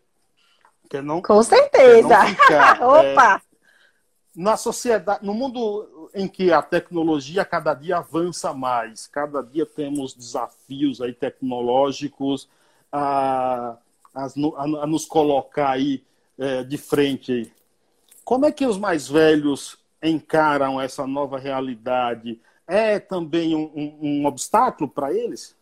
[0.89, 2.15] Que é não, Com certeza.
[2.23, 2.81] É ficar.
[2.81, 3.41] Opa!
[4.35, 10.13] Na sociedade, no mundo em que a tecnologia cada dia avança mais, cada dia temos
[10.13, 12.47] desafios aí tecnológicos
[12.91, 13.77] a,
[14.15, 14.23] a,
[14.55, 16.03] a nos colocar aí
[16.37, 17.53] é, de frente.
[18.23, 22.39] Como é que os mais velhos encaram essa nova realidade?
[22.71, 25.53] é também um, um, um obstáculo para eles?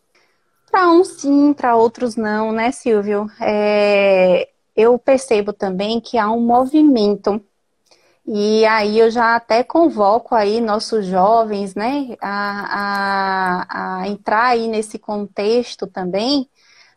[0.70, 3.26] Para uns sim, para outros não, né, Silvio?
[3.40, 7.44] É, eu percebo também que há um movimento
[8.32, 14.68] e aí eu já até convoco aí nossos jovens, né, a, a, a, entrar aí
[14.68, 16.48] nesse contexto também,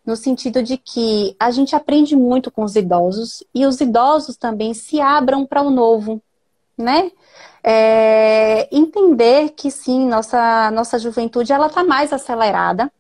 [0.06, 4.76] no sentido de que a gente aprende muito com os idosos e os idosos também
[4.76, 6.22] se abram para o novo,
[6.78, 7.12] né?
[7.64, 12.92] É, entender que sim, nossa, nossa juventude ela está mais acelerada.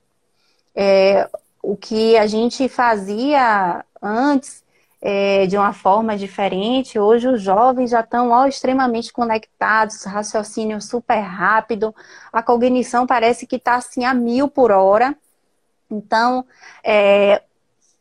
[0.75, 1.29] É,
[1.61, 4.62] o que a gente fazia antes
[5.05, 11.19] é, de uma forma diferente, hoje os jovens já estão ó, extremamente conectados, raciocínio super
[11.19, 11.93] rápido,
[12.31, 15.13] a cognição parece que está assim a mil por hora.
[15.91, 16.45] Então,
[16.81, 17.43] é,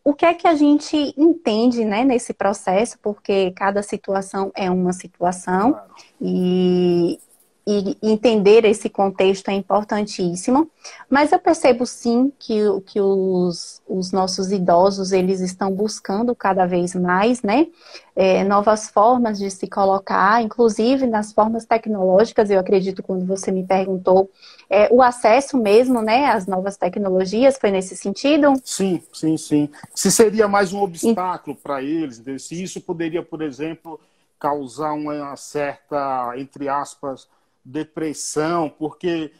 [0.05, 4.93] o que é que a gente entende né, nesse processo, porque cada situação é uma
[4.93, 5.77] situação,
[6.21, 7.19] e
[7.66, 10.68] e entender esse contexto é importantíssimo.
[11.09, 16.94] Mas eu percebo sim que, que os, os nossos idosos eles estão buscando cada vez
[16.94, 17.68] mais, né,
[18.16, 22.51] é, novas formas de se colocar, inclusive nas formas tecnológicas.
[22.51, 24.29] Eu acredito quando você me perguntou
[24.68, 28.55] é, o acesso mesmo, né, às novas tecnologias foi nesse sentido?
[28.64, 29.68] Sim, sim, sim.
[29.94, 34.01] Se seria mais um obstáculo para eles, se isso poderia, por exemplo,
[34.40, 37.29] causar uma certa, entre aspas,
[37.64, 39.33] depressão, porque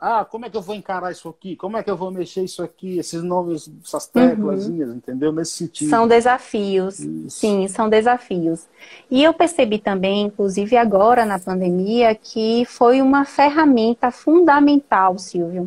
[0.00, 1.56] ah, como é que eu vou encarar isso aqui?
[1.56, 2.98] Como é que eu vou mexer isso aqui?
[2.98, 4.94] Esses nomes, essas teclas, uhum.
[4.94, 5.32] entendeu?
[5.32, 5.90] Nesse sentido.
[5.90, 7.00] São desafios.
[7.00, 7.40] Isso.
[7.40, 8.68] Sim, são desafios.
[9.10, 15.64] E eu percebi também, inclusive agora na pandemia, que foi uma ferramenta fundamental, Silvio.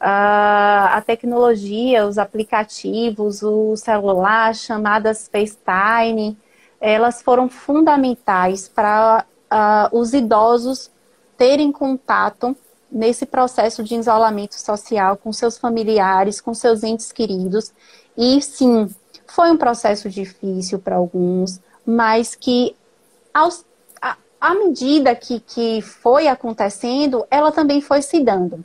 [0.00, 6.36] Uh, a tecnologia, os aplicativos, o celular, chamadas FaceTime,
[6.80, 10.90] elas foram fundamentais para uh, os idosos
[11.40, 12.54] terem contato
[12.92, 17.72] nesse processo de isolamento social com seus familiares, com seus entes queridos.
[18.14, 18.94] E sim,
[19.26, 22.76] foi um processo difícil para alguns, mas que
[23.32, 23.64] aos,
[24.02, 28.62] a, à medida que, que foi acontecendo, ela também foi se dando.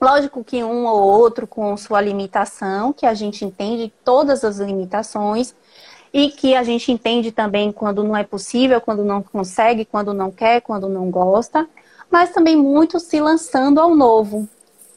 [0.00, 5.52] Lógico que um ou outro com sua limitação, que a gente entende todas as limitações,
[6.12, 10.30] e que a gente entende também quando não é possível, quando não consegue, quando não
[10.30, 11.68] quer, quando não gosta
[12.10, 14.48] mas também muitos se lançando ao novo.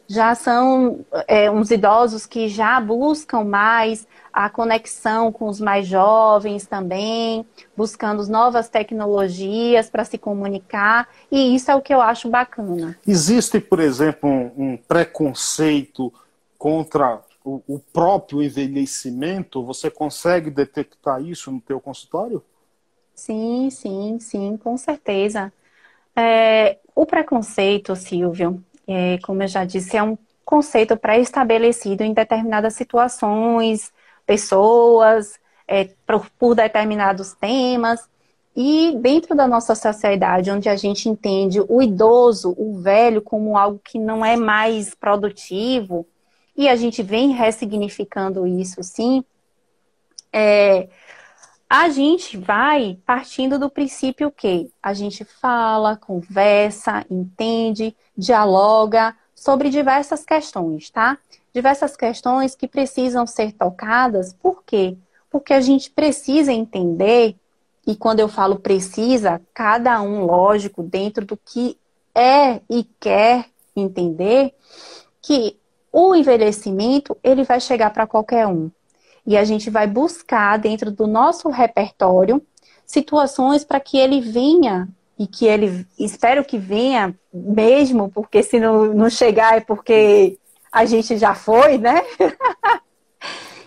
[0.10, 6.66] Já são é, uns idosos que já buscam mais a conexão com os mais jovens
[6.66, 12.96] também, buscando novas tecnologias para se comunicar, e isso é o que eu acho bacana.
[13.06, 16.14] Existe, por exemplo, um, um preconceito
[16.58, 19.64] contra o, o, próprio envelhecimento?
[19.64, 22.44] Você consegue detectar isso no teu consultório?
[23.16, 25.52] Sim, sim, sim, com certeza.
[26.16, 32.74] É, o preconceito, Silvio, é, como eu já disse, é um conceito pré-estabelecido em determinadas
[32.74, 33.94] situações,
[34.26, 38.10] pessoas, é, por, por determinados temas.
[38.56, 43.80] E dentro da nossa sociedade, onde a gente entende o idoso, o velho, como algo
[43.84, 46.04] que não é mais produtivo,
[46.56, 49.24] e a gente vem ressignificando isso, sim,
[50.34, 50.90] é,
[51.70, 60.24] a gente vai partindo do princípio que a gente fala, conversa, entende, dialoga sobre diversas
[60.24, 61.18] questões, tá?
[61.54, 64.98] Diversas questões que precisam ser tocadas, por quê?
[65.30, 67.36] Porque a gente precisa entender,
[67.86, 71.78] e quando eu falo precisa, cada um, lógico, dentro do que
[72.16, 74.54] é e quer entender,
[75.22, 75.58] que
[75.92, 78.72] o envelhecimento, ele vai chegar para qualquer um.
[79.28, 82.42] E a gente vai buscar dentro do nosso repertório
[82.86, 84.88] situações para que ele venha
[85.20, 90.40] e que ele espero que venha mesmo, porque se não, não chegar é porque
[90.72, 92.02] a gente já foi, né?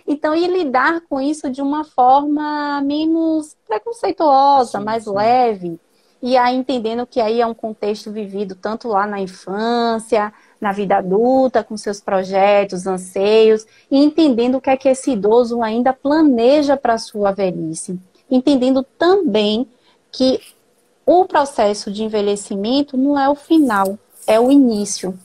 [0.06, 5.12] então, e lidar com isso de uma forma menos preconceituosa, sim, mais sim.
[5.12, 5.80] leve.
[6.22, 10.98] E aí entendendo que aí é um contexto vivido tanto lá na infância, na vida
[10.98, 16.76] adulta, com seus projetos, anseios, e entendendo o que é que esse idoso ainda planeja
[16.76, 17.98] para a sua velhice.
[18.30, 19.66] Entendendo também
[20.12, 20.40] que
[21.06, 25.18] o processo de envelhecimento não é o final, é o início.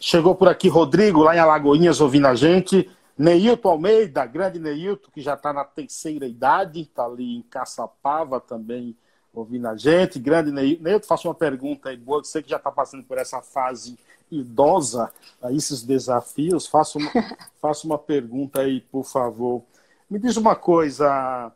[0.00, 2.90] Chegou por aqui Rodrigo, lá em Alagoinhas, ouvindo a gente.
[3.16, 8.94] Neilton Almeida, grande Neilton, que já está na terceira idade, está ali em Caçapava também
[9.32, 10.18] ouvindo a gente.
[10.18, 13.40] Grande Neilton, Neilton faço uma pergunta aí boa, você que já está passando por essa
[13.40, 13.98] fase
[14.30, 17.10] idosa a esses desafios, faço uma,
[17.60, 19.62] faço uma pergunta aí, por favor.
[20.08, 21.52] Me diz uma coisa,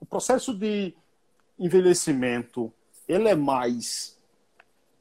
[0.00, 0.94] o processo de
[1.58, 2.72] envelhecimento,
[3.08, 4.16] ele é mais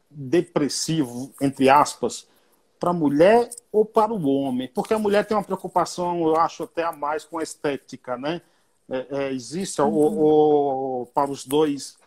[0.09, 2.27] depressivo, entre aspas,
[2.79, 4.67] para a mulher ou para o homem?
[4.67, 8.41] Porque a mulher tem uma preocupação, eu acho, até a mais com a estética, né?
[8.87, 9.91] É, é, existe, uhum.
[9.91, 11.97] ou, ou para os dois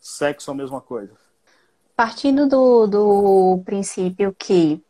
[0.00, 1.23] sexos a mesma coisa?
[1.96, 4.82] Partindo do, do princípio que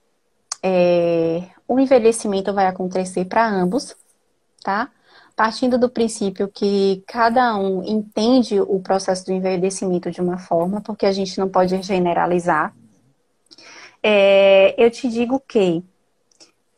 [0.62, 3.94] é, o envelhecimento vai acontecer para ambos,
[4.62, 4.90] tá?
[5.36, 11.04] Partindo do princípio que cada um entende o processo do envelhecimento de uma forma, porque
[11.04, 12.74] a gente não pode generalizar.
[14.02, 15.82] É, eu te digo que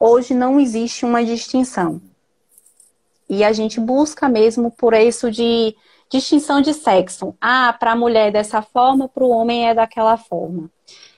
[0.00, 2.00] hoje não existe uma distinção.
[3.28, 5.76] E a gente busca mesmo por isso de
[6.10, 7.34] distinção de sexo.
[7.40, 10.70] Ah, para a mulher é dessa forma, para o homem é daquela forma.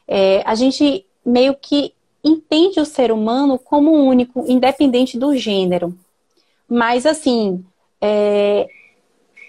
[0.06, 1.92] É, a gente meio que
[2.24, 5.94] entende o ser humano como único, independente do gênero.
[6.68, 7.64] Mas, assim,
[8.00, 8.66] é,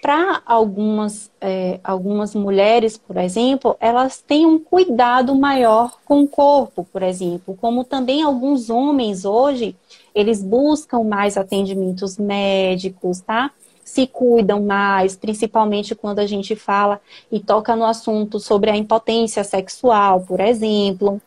[0.00, 6.86] para algumas, é, algumas mulheres, por exemplo, elas têm um cuidado maior com o corpo,
[6.90, 9.76] por exemplo, como também alguns homens hoje,
[10.14, 13.50] eles buscam mais atendimentos médicos, tá?
[13.90, 19.42] Se cuidam mais, principalmente quando a gente fala e toca no assunto sobre a impotência
[19.42, 21.20] sexual, por exemplo.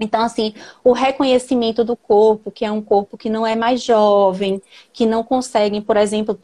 [0.00, 4.62] Então, assim, o reconhecimento do corpo, que é um corpo que não é mais jovem,
[4.94, 6.34] que não consegue, por exemplo,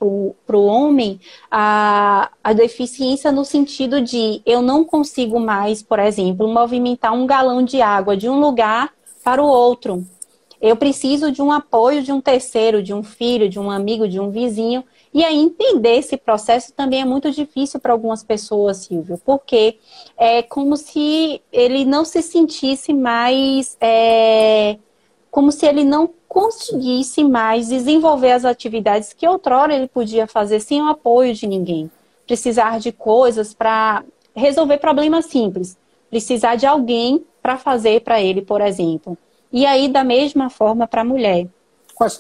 [0.47, 1.19] para o homem,
[1.51, 7.63] a, a deficiência no sentido de eu não consigo mais, por exemplo, movimentar um galão
[7.63, 8.93] de água de um lugar
[9.25, 10.05] para o outro.
[10.61, 14.21] Eu preciso de um apoio de um terceiro, de um filho, de um amigo, de
[14.21, 14.85] um vizinho,
[15.17, 19.79] e aí entender esse processo também é muito difícil para algumas pessoas, Silvio, porque
[20.15, 23.79] é como se ele não se sentisse mais.
[23.81, 24.77] É,
[25.31, 30.83] como se ele não conseguisse mais desenvolver as atividades que outrora ele podia fazer sem
[30.83, 31.91] o apoio de ninguém.
[32.27, 34.05] Precisar de coisas para
[34.35, 35.79] resolver problemas simples.
[36.11, 39.17] Precisar de alguém para fazer para ele, por exemplo.
[39.51, 41.49] E aí, da mesma forma, para a mulher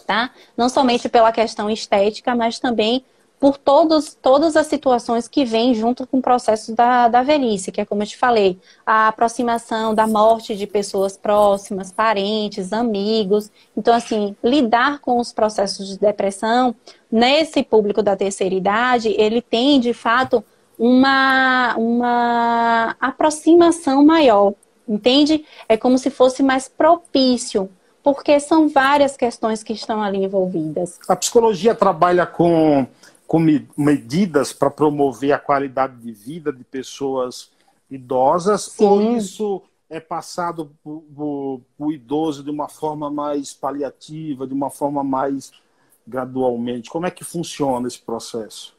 [0.06, 0.30] tá?
[0.56, 3.04] Não somente pela questão estética, mas também
[3.38, 7.80] por todos, todas as situações que vêm junto com o processo da, da velhice, que
[7.80, 13.50] é como eu te falei, a aproximação da morte de pessoas próximas, parentes, amigos.
[13.76, 16.74] Então, assim, lidar com os processos de depressão
[17.12, 20.42] nesse público da terceira idade, ele tem, de fato,
[20.78, 24.54] uma, uma aproximação maior,
[24.88, 25.44] entende?
[25.68, 27.68] É como se fosse mais propício
[28.06, 30.96] porque são várias questões que estão ali envolvidas.
[31.08, 32.86] A psicologia trabalha com,
[33.26, 33.44] com
[33.76, 37.50] medidas para promover a qualidade de vida de pessoas
[37.90, 38.84] idosas, Sim.
[38.84, 45.02] ou isso é passado para o idoso de uma forma mais paliativa, de uma forma
[45.02, 45.50] mais
[46.06, 46.88] gradualmente?
[46.88, 48.75] Como é que funciona esse processo?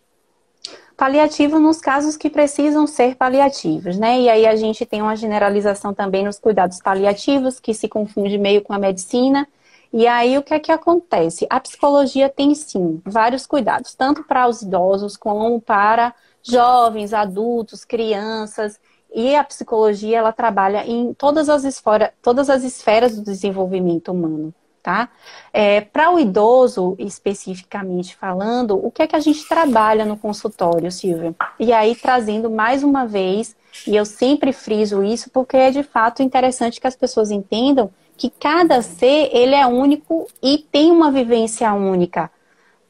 [0.95, 4.19] Paliativo nos casos que precisam ser paliativos, né?
[4.21, 8.63] E aí a gente tem uma generalização também nos cuidados paliativos, que se confunde meio
[8.63, 9.47] com a medicina.
[9.93, 11.45] E aí o que é que acontece?
[11.49, 18.79] A psicologia tem sim vários cuidados, tanto para os idosos como para jovens, adultos, crianças.
[19.13, 24.53] E a psicologia ela trabalha em todas as, esfera, todas as esferas do desenvolvimento humano
[24.87, 25.09] tá?
[25.51, 30.89] É, Para o idoso, especificamente falando, o que é que a gente trabalha no consultório,
[30.89, 31.35] Silvia?
[31.59, 33.53] E aí, trazendo mais uma vez,
[33.85, 38.29] e eu sempre friso isso, porque é de fato interessante que as pessoas entendam que
[38.29, 42.31] cada ser, ele é único e tem uma vivência única,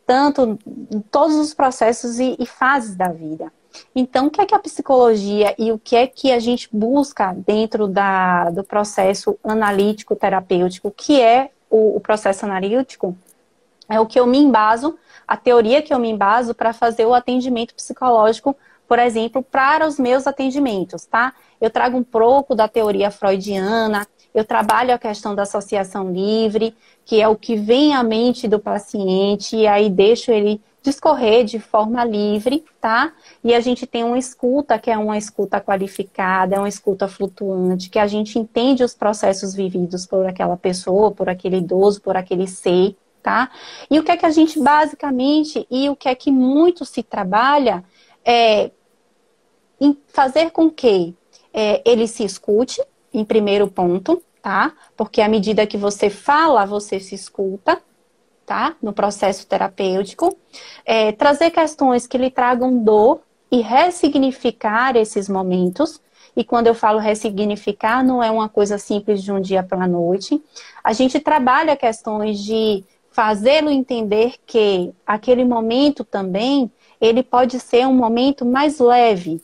[0.06, 0.60] tanto
[0.93, 3.52] em todos os processos e, e fases da vida.
[3.95, 7.34] Então, o que é que a psicologia e o que é que a gente busca
[7.34, 13.18] dentro da, do processo analítico terapêutico, que é o, o processo analítico,
[13.89, 14.97] é o que eu me embaso,
[15.28, 18.55] a teoria que eu me embaso para fazer o atendimento psicológico,
[18.88, 21.34] por exemplo, para os meus atendimentos, tá?
[21.59, 27.22] Eu trago um pouco da teoria freudiana, eu trabalho a questão da associação livre, que
[27.22, 32.06] é o que vem à mente do paciente, e aí deixo ele discorrer de forma
[32.06, 33.14] livre, tá?
[33.44, 37.90] E a gente tem uma escuta, que é uma escuta qualificada, é uma escuta flutuante,
[37.90, 42.48] que a gente entende os processos vividos por aquela pessoa, por aquele idoso, por aquele
[42.48, 43.52] ser, tá?
[43.92, 47.04] E o que é que a gente basicamente, e o que é que muito se
[47.04, 47.84] trabalha,
[48.24, 48.72] é
[49.80, 51.14] em fazer com que
[51.54, 52.82] é, ele se escute,
[53.14, 54.74] em primeiro ponto, tá?
[54.96, 57.82] Porque à medida que você fala, você se escuta
[58.48, 58.78] tá?
[58.82, 60.36] No processo terapêutico.
[60.86, 63.20] É, trazer questões que lhe tragam dor
[63.52, 66.02] e ressignificar esses momentos.
[66.36, 69.88] E quando eu falo ressignificar, não é uma coisa simples de um dia para a
[69.88, 70.41] noite.
[70.82, 76.72] A gente trabalha questões de fazê-lo entender que aquele momento também
[77.02, 79.41] ele pode ser um momento mais leve,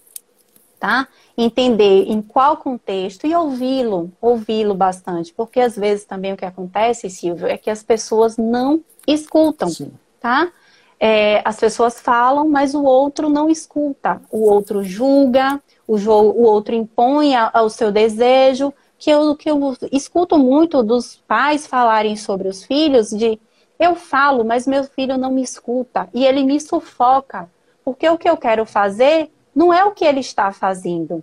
[0.80, 1.08] tá?
[1.38, 7.10] Entender em qual contexto e ouvi-lo, ouvi-lo bastante, porque às vezes também o que acontece,
[7.10, 9.92] Silvio, é que as pessoas não escutam, Sim.
[10.20, 10.52] tá?
[11.00, 14.22] É, as pessoas falam, mas o outro não escuta.
[14.32, 18.74] O outro julga, o, o outro impõe o seu desejo.
[18.98, 23.38] Que eu, que eu escuto muito dos pais falarem sobre os filhos de
[23.78, 27.50] eu falo, mas meu filho não me escuta e ele me sufoca.
[27.84, 31.22] Porque o que eu quero fazer não é o que ele está fazendo.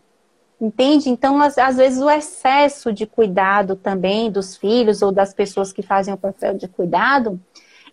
[0.61, 1.09] Entende?
[1.09, 5.81] Então, às, às, vezes, o excesso de cuidado também dos filhos ou das pessoas que
[5.81, 7.41] fazem o papel de cuidado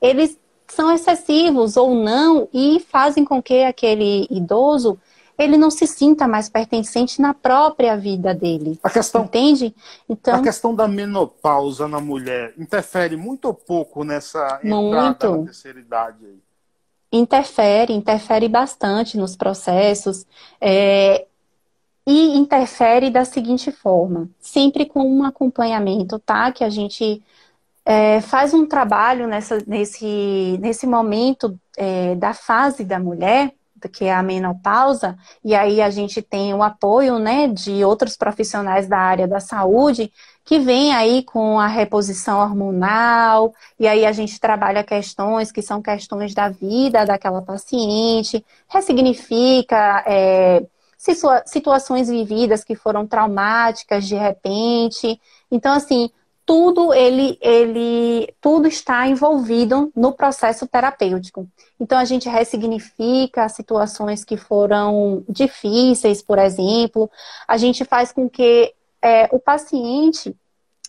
[0.01, 0.37] eles
[0.67, 4.99] são excessivos ou não e fazem com que aquele idoso
[5.37, 8.79] ele não se sinta mais pertencente na própria vida dele.
[8.81, 9.73] A questão, entende?
[10.09, 15.37] Então, a questão da menopausa na mulher interfere muito ou pouco nessa entrada muito.
[15.37, 16.39] na terceira idade aí?
[17.11, 20.25] Interfere, interfere bastante nos processos.
[20.59, 21.27] É,
[22.05, 26.51] e interfere da seguinte forma, sempre com um acompanhamento, tá?
[26.53, 27.21] Que a gente
[27.89, 33.53] é, faz um trabalho nessa, nesse, nesse momento é, da fase da mulher,
[33.93, 38.89] que é a menopausa, e aí a gente tem o apoio né, de outros profissionais
[38.89, 40.11] da área da saúde
[40.43, 45.81] que vem aí com a reposição hormonal, e aí a gente trabalha questões que são
[45.81, 50.61] questões da vida daquela paciente, ressignifica é,
[51.45, 55.21] situações vividas que foram traumáticas de repente.
[55.49, 56.09] Então, assim,
[56.47, 61.45] tudo ele, ele, tudo está envolvido no processo terapêutico.
[61.77, 67.11] Então a gente ressignifica situações que foram difíceis, por exemplo.
[67.45, 70.33] A gente faz com que é, o paciente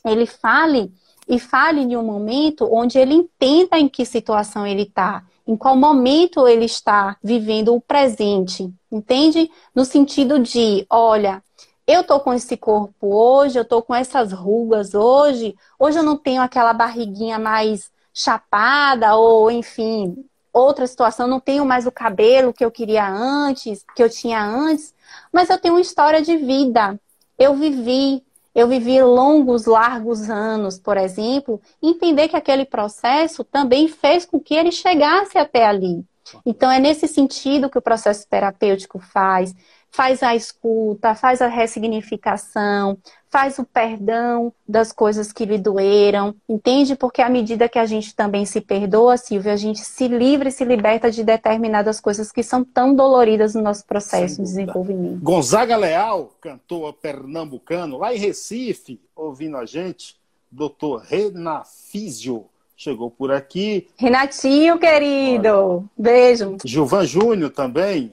[0.06, 0.92] ele fale
[1.28, 5.74] e fale em um momento onde ele entenda em que situação ele está em qual
[5.74, 9.50] momento ele está vivendo o presente, entende?
[9.74, 11.42] No sentido de, olha,
[11.89, 16.18] eu tô com esse corpo hoje, eu tô com essas rugas hoje, hoje eu não
[16.18, 20.22] tenho aquela barriguinha mais chapada ou enfim,
[20.53, 24.95] outra situação, não tenho mais o cabelo que eu queria antes, que eu tinha antes,
[25.32, 27.01] mas eu tenho uma história de vida.
[27.39, 28.22] Eu vivi,
[28.55, 34.55] eu vivi longos, largos anos, por exemplo, entender que aquele processo também fez com que
[34.55, 36.05] ele chegasse até ali.
[36.45, 39.55] Então, é nesse sentido que o processo terapêutico faz.
[39.91, 42.99] Faz a escuta, faz a ressignificação,
[43.30, 46.97] faz o perdão das coisas que lhe doeram, entende?
[46.97, 50.53] Porque à medida que a gente também se perdoa, Silvia, a gente se livra e
[50.53, 55.20] se liberta de determinadas coisas que são tão doloridas no nosso processo de desenvolvimento.
[55.20, 60.16] Gonzaga Leal, cantor pernambucano, lá em Recife, ouvindo a gente,
[60.51, 63.89] doutor Renafísio, chegou por aqui.
[63.97, 65.84] Renatinho, querido, Olha.
[65.97, 66.57] beijo.
[66.64, 68.12] Gilvan Júnior também,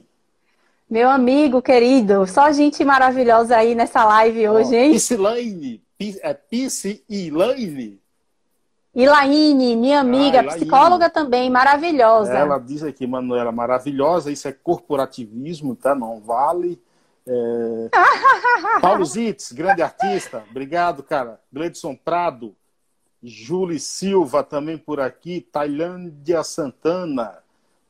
[0.88, 4.92] meu amigo querido, só gente maravilhosa aí nessa live hoje, hein?
[4.92, 5.82] Piscilaine,
[6.22, 8.00] é Piscilaine.
[8.94, 12.32] Ilaine, minha amiga, ah, psicóloga também, maravilhosa.
[12.32, 15.94] Ela diz aqui, Manuela, maravilhosa, isso é corporativismo, tá?
[15.94, 16.80] Não vale.
[17.26, 17.90] É...
[18.80, 21.40] Paulo Zitz, grande artista, obrigado, cara.
[21.52, 22.54] Gledson Prado,
[23.22, 27.38] Júlia Silva também por aqui, Tailândia Santana,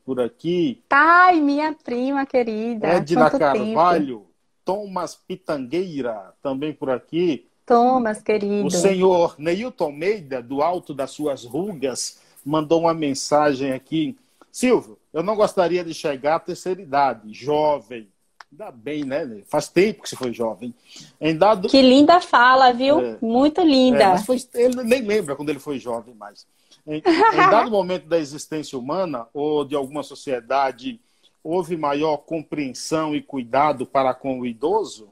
[0.07, 0.81] por aqui.
[0.89, 2.87] Ai, minha prima querida.
[2.87, 4.31] Edna Carvalho, tempo.
[4.63, 7.45] Thomas Pitangueira, também por aqui.
[7.65, 8.65] Thomas, querido.
[8.65, 14.17] O senhor Neilton Almeida, do alto das suas rugas, mandou uma mensagem aqui.
[14.49, 18.07] Silvio, eu não gostaria de chegar à terceira idade, jovem.
[18.49, 19.41] Ainda bem, né?
[19.45, 20.73] Faz tempo que você foi jovem.
[21.19, 21.67] Em dado...
[21.67, 23.01] Que linda fala, viu?
[23.01, 24.03] É, Muito linda.
[24.13, 24.37] É, foi...
[24.53, 26.47] ele nem lembra quando ele foi jovem mais.
[26.87, 31.01] Em, em dado momento da existência humana ou de alguma sociedade,
[31.43, 35.09] houve maior compreensão e cuidado para com o idoso?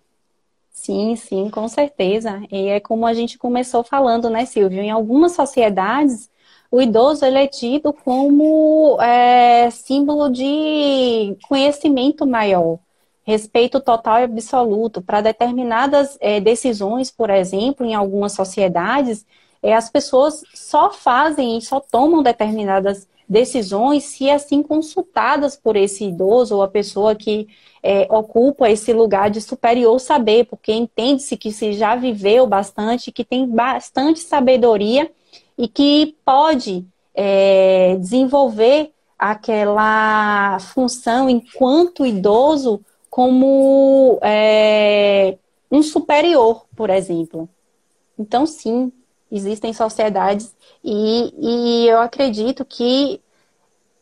[0.72, 2.42] Sim, sim, com certeza.
[2.52, 4.82] E é como a gente começou falando, né, Silvio?
[4.82, 6.30] Em algumas sociedades,
[6.70, 12.80] o idoso ele é tido como é, símbolo de conhecimento maior,
[13.24, 15.02] respeito total e absoluto.
[15.02, 19.26] Para determinadas é, decisões, por exemplo, em algumas sociedades,
[19.66, 26.06] é, as pessoas só fazem e só tomam determinadas decisões se assim consultadas por esse
[26.06, 27.48] idoso ou a pessoa que
[27.82, 33.26] é, ocupa esse lugar de superior saber, porque entende-se que se já viveu bastante, que
[33.26, 35.12] tem bastante sabedoria
[35.58, 36.86] e que pode
[37.16, 45.40] é, desenvolver aquela função enquanto idoso como é,
[45.72, 47.50] um superior, por exemplo.
[48.20, 48.92] Então, sim,
[49.36, 53.22] existem sociedades e, e eu acredito que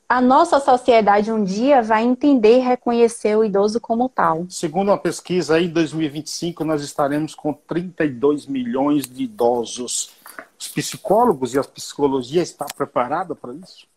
[0.07, 4.45] a nossa sociedade um dia vai entender e reconhecer o idoso como tal.
[4.49, 10.11] Segundo uma pesquisa, em 2025 nós estaremos com 32 milhões de idosos.
[10.59, 13.87] Os psicólogos e a psicologia estão preparados para isso?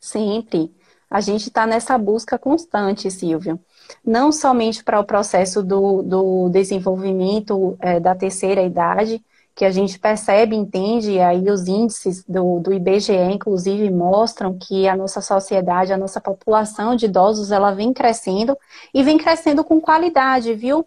[0.00, 0.72] Sempre.
[1.10, 3.58] A gente está nessa busca constante, Silvio.
[4.04, 9.20] Não somente para o processo do, do desenvolvimento é, da terceira idade,
[9.54, 14.88] que a gente percebe, entende, e aí os índices do, do IBGE, inclusive, mostram que
[14.88, 18.56] a nossa sociedade, a nossa população de idosos, ela vem crescendo
[18.94, 20.86] e vem crescendo com qualidade, viu?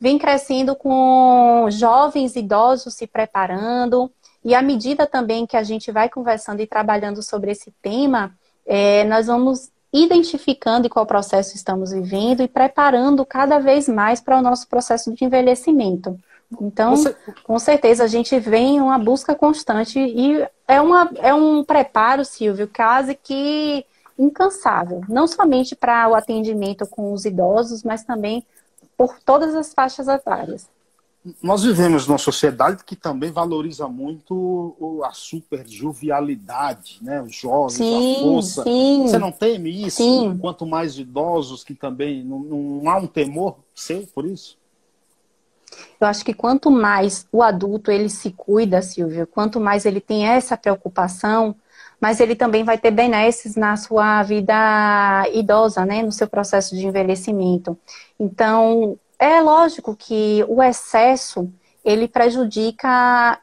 [0.00, 4.10] Vem crescendo com jovens idosos se preparando,
[4.44, 8.34] e à medida também que a gente vai conversando e trabalhando sobre esse tema,
[8.66, 14.42] é, nós vamos identificando qual processo estamos vivendo e preparando cada vez mais para o
[14.42, 16.18] nosso processo de envelhecimento.
[16.60, 17.14] Então, Você...
[17.42, 22.24] com certeza, a gente vem em uma busca constante e é, uma, é um preparo,
[22.24, 23.84] Silvio, quase que
[24.18, 25.02] incansável.
[25.08, 28.44] Não somente para o atendimento com os idosos, mas também
[28.96, 30.68] por todas as faixas etárias.
[31.42, 37.22] Nós vivemos numa sociedade que também valoriza muito a super jovialidade, né?
[37.22, 38.62] Os jovens, sim, a força.
[38.62, 39.96] Sim, Você não teme isso?
[39.96, 40.36] Sim.
[40.38, 44.58] Quanto mais idosos que também não, não há um temor seu por isso?
[46.00, 50.26] Eu acho que quanto mais o adulto ele se cuida, Silvia, quanto mais ele tem
[50.26, 51.54] essa preocupação,
[52.00, 56.86] mas ele também vai ter benesses na sua vida idosa, né, no seu processo de
[56.86, 57.78] envelhecimento.
[58.18, 61.50] Então, é lógico que o excesso,
[61.84, 63.40] ele prejudica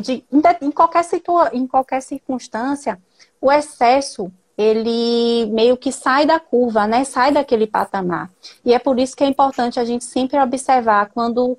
[0.00, 0.24] de,
[0.60, 3.00] em, qualquer situa, em qualquer circunstância,
[3.40, 7.04] o excesso ele meio que sai da curva, né?
[7.04, 8.30] Sai daquele patamar.
[8.64, 11.58] E é por isso que é importante a gente sempre observar quando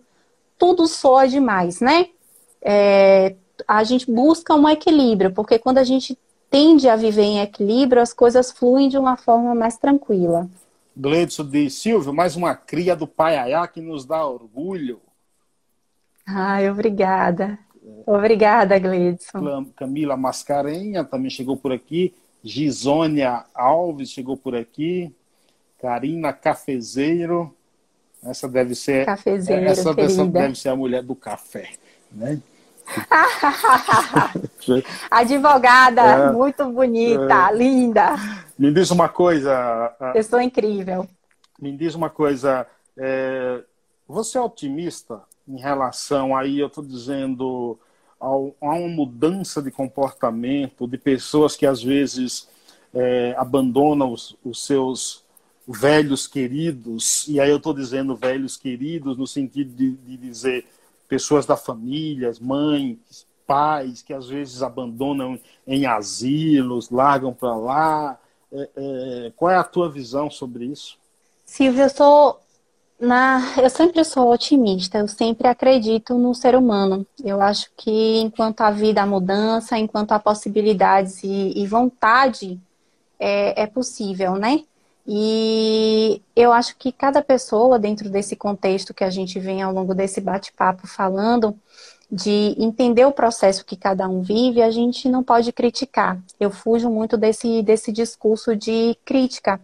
[0.57, 2.07] tudo soa demais, né?
[2.61, 3.35] É,
[3.67, 6.17] a gente busca um equilíbrio, porque quando a gente
[6.49, 10.49] tende a viver em equilíbrio, as coisas fluem de uma forma mais tranquila.
[10.95, 14.99] Gleidson de Silvio, mais uma cria do Pai Ayá que nos dá orgulho.
[16.25, 17.59] Ai, obrigada.
[18.05, 19.65] Obrigada, Gleidson.
[19.75, 22.13] Camila Mascarenha também chegou por aqui.
[22.43, 25.13] Gisônia Alves chegou por aqui.
[25.79, 27.53] Karina Cafezeiro.
[28.23, 29.05] Essa deve ser.
[29.05, 31.69] Cafezeiro, essa deve ser a mulher do café,
[32.11, 32.41] né?
[35.11, 37.55] Advogada, é, muito bonita, é.
[37.55, 38.15] linda.
[38.57, 39.93] Me diz uma coisa.
[40.13, 41.07] Pessoa incrível.
[41.59, 42.65] Me diz uma coisa.
[42.97, 43.61] É,
[44.07, 47.79] você é otimista em relação aí, eu estou dizendo,
[48.19, 52.47] ao, a uma mudança de comportamento de pessoas que às vezes
[52.93, 55.23] é, abandonam os, os, seus
[55.67, 60.65] velhos queridos, e aí eu estou dizendo velhos queridos no sentido de, de dizer
[61.07, 68.19] pessoas da família, mães, pais, que às vezes abandonam em asilos, largam para lá.
[68.51, 70.97] É, é, qual é a tua visão sobre isso?
[71.45, 72.41] Silvia, eu sou
[72.99, 77.05] na, eu sempre sou otimista, eu sempre acredito no ser humano.
[77.23, 82.59] Eu acho que enquanto a vida há mudança, enquanto há possibilidades e, e vontade,
[83.19, 84.63] é, é, possível, né?
[85.07, 89.95] E eu acho que cada pessoa, dentro desse contexto que a gente vem ao longo
[89.95, 91.57] desse bate-papo falando,
[92.09, 96.17] de entender o processo que cada um vive, a gente não pode criticar.
[96.39, 99.59] Eu fujo muito desse, desse discurso de crítica,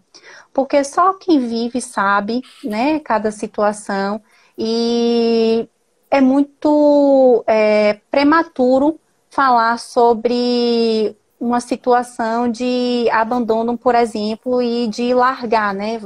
[0.53, 4.21] porque só quem vive sabe, né, cada situação,
[4.57, 5.67] e
[6.11, 15.73] é muito é, prematuro falar sobre uma situação de abandono, por exemplo, e de largar,
[15.73, 15.99] né?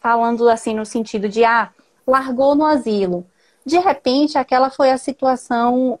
[0.00, 1.70] Falando assim no sentido de, ah,
[2.06, 3.24] largou no asilo
[3.64, 5.98] de repente aquela foi a situação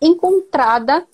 [0.00, 1.06] encontrada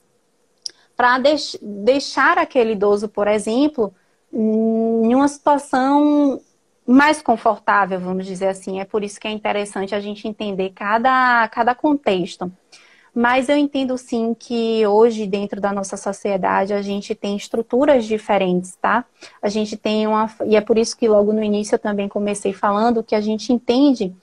[0.97, 3.95] para deix deixar aquele idoso, por exemplo,
[4.33, 6.41] em uma situação
[6.87, 8.81] mais confortável, vamos dizer assim.
[8.81, 12.51] É por isso que é interessante a gente entender cada, cada contexto.
[13.15, 18.75] Mas eu entendo sim que hoje, dentro da nossa sociedade, a gente tem estruturas diferentes,
[18.77, 19.05] tá?
[19.43, 20.31] A gente tem uma.
[20.47, 23.53] E é por isso que logo no início eu também comecei falando que a gente
[23.53, 24.15] entende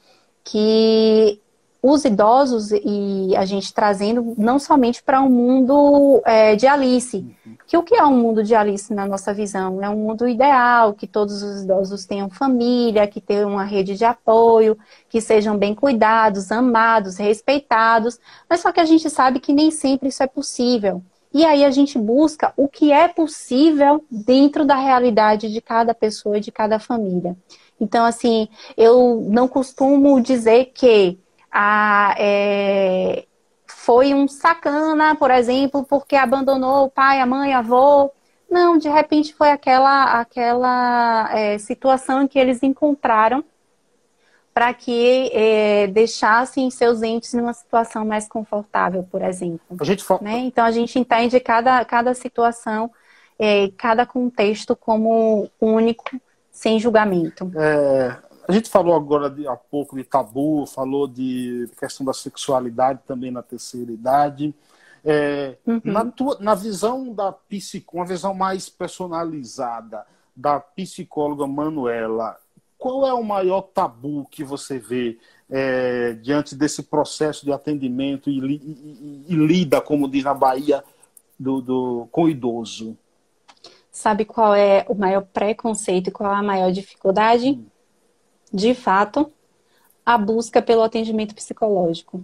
[0.44, 1.40] que
[1.82, 7.26] os idosos e a gente trazendo não somente para um mundo é, de Alice.
[7.66, 9.82] Que o que é um mundo de Alice na nossa visão?
[9.82, 14.04] É um mundo ideal, que todos os idosos tenham família, que tenham uma rede de
[14.04, 14.78] apoio,
[15.08, 18.20] que sejam bem cuidados, amados, respeitados.
[18.50, 21.02] Mas só que a gente sabe que nem sempre isso é possível.
[21.34, 26.38] E aí a gente busca o que é possível dentro da realidade de cada pessoa
[26.38, 27.38] e de cada família.
[27.80, 31.18] Então, assim, eu não costumo dizer que
[31.52, 33.26] a, é,
[33.68, 38.12] foi um sacana, por exemplo, porque abandonou o pai, a mãe, a avô.
[38.50, 43.44] Não, de repente foi aquela, aquela é, situação que eles encontraram
[44.54, 49.78] para que é, deixassem seus entes numa situação mais confortável, por exemplo.
[49.80, 50.40] A gente né?
[50.40, 52.92] Então a gente entende cada, cada situação,
[53.38, 56.04] é, cada contexto como único,
[56.52, 57.50] sem julgamento.
[57.56, 58.18] É,
[58.50, 63.30] a gente falou agora de, há pouco de tabu, falou de questão da sexualidade também
[63.30, 64.56] na terceira idade.
[65.06, 65.80] É, uhum.
[65.84, 70.04] na, tua, na visão da psicóloga, uma visão mais personalizada
[70.36, 72.38] da psicóloga Manuela,
[72.76, 78.40] qual é o maior tabu que você vê é, diante desse processo de atendimento e,
[78.40, 80.84] e, e, lida, como diz na Bahia,
[81.40, 82.98] do, do, com o idoso?
[83.92, 87.60] sabe qual é o maior preconceito e qual é a maior dificuldade?
[88.52, 89.32] De fato,
[90.06, 92.24] a busca pelo atendimento psicológico.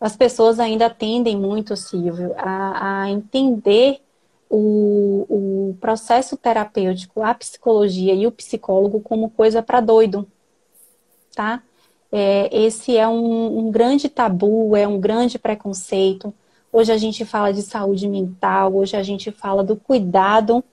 [0.00, 4.00] As pessoas ainda tendem muito, Silvio, a, a entender
[4.48, 10.26] o, o processo terapêutico, a psicologia e o psicólogo como coisa para doido,
[11.34, 11.62] tá?
[12.10, 16.32] É, esse é um, um grande tabu, é um grande preconceito.
[16.72, 20.64] Hoje a gente fala de saúde mental, hoje a gente fala do cuidado,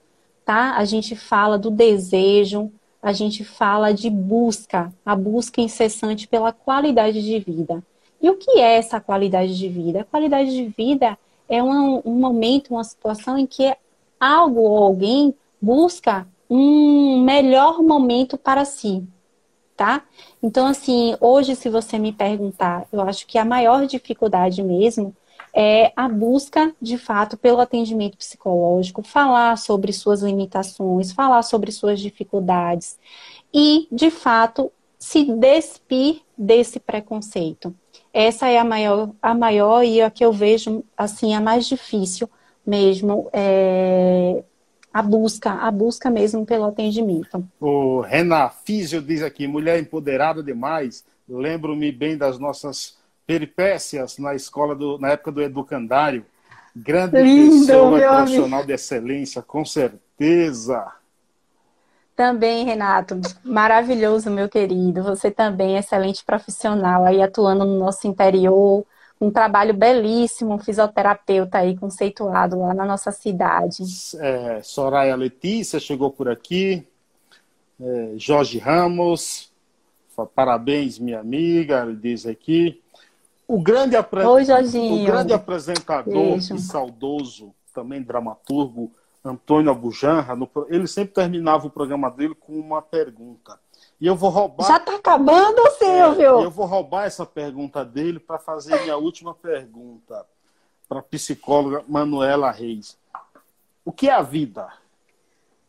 [0.44, 0.76] tá?
[0.76, 2.70] A gente fala do desejo,
[3.06, 7.80] a gente fala de busca, a busca incessante pela qualidade de vida.
[8.20, 10.00] E o que é essa qualidade de vida?
[10.00, 11.16] A qualidade de vida
[11.48, 13.72] é um, um momento, uma situação em que
[14.18, 15.32] algo ou alguém
[15.62, 19.06] busca um melhor momento para si,
[19.76, 20.02] tá?
[20.42, 25.14] Então, assim, hoje, se você me perguntar, eu acho que a maior dificuldade mesmo
[25.58, 31.98] é a busca, de fato, pelo atendimento psicológico, falar sobre suas limitações, falar sobre suas
[31.98, 32.98] dificuldades
[33.54, 37.74] e, de fato, se despir desse preconceito.
[38.12, 42.28] Essa é a maior, a maior e a que eu vejo assim a mais difícil
[42.66, 44.42] mesmo é,
[44.92, 47.46] a busca, a busca mesmo pelo atendimento.
[47.60, 51.04] O Renan Físio diz aqui, mulher empoderada demais.
[51.28, 56.24] Lembro-me bem das nossas peripécias na escola do, na época do educandário.
[56.74, 58.66] Grande Lindo, pessoa, profissional amigo.
[58.66, 60.92] de excelência, com certeza.
[62.14, 65.02] Também, Renato, maravilhoso, meu querido.
[65.02, 68.84] Você também, excelente profissional, aí atuando no nosso interior,
[69.20, 73.82] um trabalho belíssimo, um fisioterapeuta aí conceituado lá na nossa cidade.
[74.18, 76.86] É, Soraya Letícia chegou por aqui,
[77.80, 79.50] é, Jorge Ramos,
[80.34, 82.82] parabéns, minha amiga, ele diz aqui.
[83.48, 84.24] O grande, apre...
[84.24, 86.54] Oi, o grande apresentador Beijo.
[86.54, 88.92] e saudoso, também dramaturgo,
[89.24, 93.58] Antônio Abujanra, no, ele sempre terminava o programa dele com uma pergunta.
[94.00, 94.66] E eu vou roubar.
[94.66, 96.40] Já está acabando, Silvio!
[96.40, 100.26] É, eu vou roubar essa pergunta dele para fazer minha última pergunta
[100.88, 102.98] para a psicóloga Manuela Reis.
[103.84, 104.68] O que é a vida?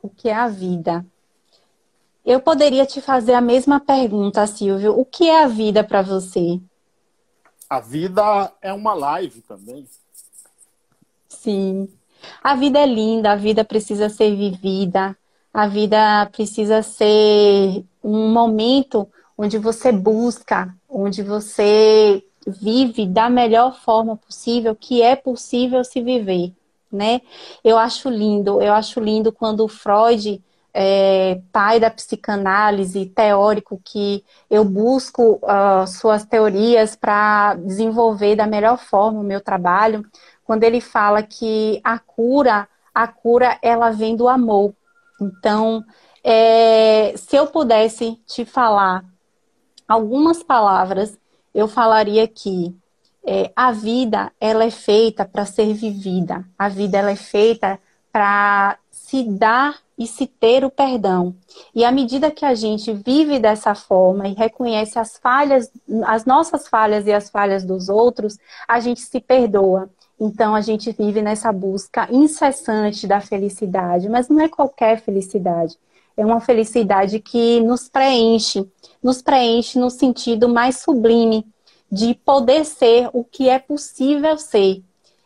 [0.02, 1.06] O que é a vida?
[2.26, 5.00] Eu poderia te fazer a mesma pergunta, Silvio.
[5.00, 6.60] O que é a vida para você?
[7.70, 9.86] A vida é uma live também.
[11.28, 11.90] Sim.
[12.44, 15.16] A vida é linda, a vida precisa ser vivida,
[15.54, 19.08] a vida precisa ser um momento
[19.38, 26.54] onde você busca, onde você vive da melhor forma possível, que é possível se viver,
[26.92, 27.22] né?
[27.64, 30.42] Eu acho lindo, eu acho lindo quando Freud,
[30.80, 38.78] é, pai da psicanálise, teórico, que eu busco uh, suas teorias para desenvolver da melhor
[38.78, 40.06] forma o meu trabalho,
[40.44, 44.72] quando ele fala que a cura, a cura ela vem do amor.
[45.20, 45.84] Então,
[46.24, 49.04] é, se eu pudesse te falar
[49.88, 51.18] algumas palavras,
[51.56, 52.78] eu falaria que
[53.26, 56.46] é, a vida ela é feita para ser vivida.
[56.56, 57.80] A vida ela é feita
[58.12, 61.36] para se dar e se ter o perdão.
[61.74, 65.72] E à medida que a gente vive dessa forma e reconhece as falhas,
[66.06, 68.38] as nossas falhas e as falhas dos outros,
[68.68, 69.90] a gente se perdoa.
[70.20, 75.78] Então a gente vive nessa busca incessante da felicidade, mas não é qualquer felicidade.
[76.16, 78.68] É uma felicidade que nos preenche,
[79.02, 81.46] nos preenche no sentido mais sublime
[81.92, 84.84] de poder ser o que é possível ser,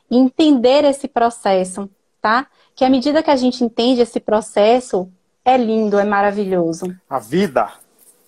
[0.09, 1.89] entender esse processo,
[2.21, 2.47] tá?
[2.75, 5.11] Que à medida que a gente entende esse processo,
[5.43, 6.95] é lindo, é maravilhoso.
[7.09, 7.71] A vida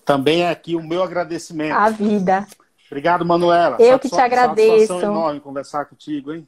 [0.06, 1.76] também é aqui o meu agradecimento.
[1.76, 2.46] A vida.
[2.88, 3.78] Obrigado, Manuela.
[3.80, 4.88] Eu que te agradeço.
[4.88, 6.48] Satisfação enorme conversar contigo, hein?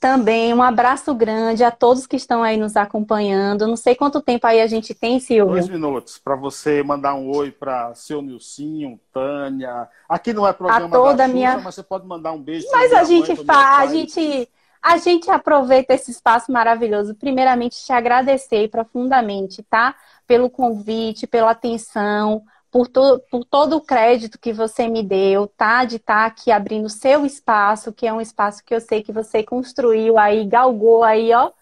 [0.00, 3.66] Também um abraço grande a todos que estão aí nos acompanhando.
[3.66, 5.54] Não sei quanto tempo aí a gente tem, Silvio.
[5.54, 9.88] Dois minutos para você mandar um oi para seu Nilcinho, Tânia.
[10.06, 11.56] Aqui não é programa a toda da Xuxa, minha...
[11.56, 12.66] mas você pode mandar um beijo.
[12.70, 14.48] Mas a gente faz, a gente,
[14.84, 17.14] a gente aproveita esse espaço maravilhoso.
[17.14, 19.94] Primeiramente, te agradecer profundamente, tá?
[20.26, 25.84] Pelo convite, pela atenção por, to, por todo o crédito que você me deu, tá?
[25.84, 29.12] De estar tá aqui abrindo seu espaço, que é um espaço que eu sei que
[29.12, 31.52] você construiu aí, galgou aí, ó,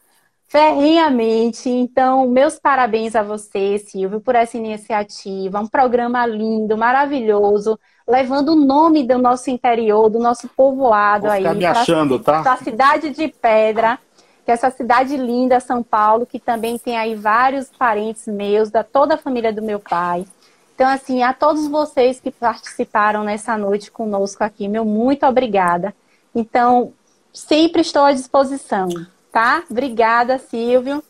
[0.49, 1.68] ferrinhamente.
[1.68, 5.61] Então, meus parabéns a você, Silvio, por essa iniciativa.
[5.61, 7.79] Um programa lindo, maravilhoso,
[8.13, 11.43] levando o nome do nosso interior, do nosso povoado aí.
[11.55, 12.55] me achando, pra, tá?
[12.55, 13.99] Da cidade de Pedra
[14.45, 18.83] que é essa cidade linda, São Paulo, que também tem aí vários parentes meus, da
[18.83, 20.27] toda a família do meu pai.
[20.75, 25.95] Então, assim, a todos vocês que participaram nessa noite conosco aqui, meu muito obrigada.
[26.35, 26.93] Então,
[27.33, 28.89] sempre estou à disposição,
[29.31, 29.63] tá?
[29.71, 31.03] Obrigada, Silvio.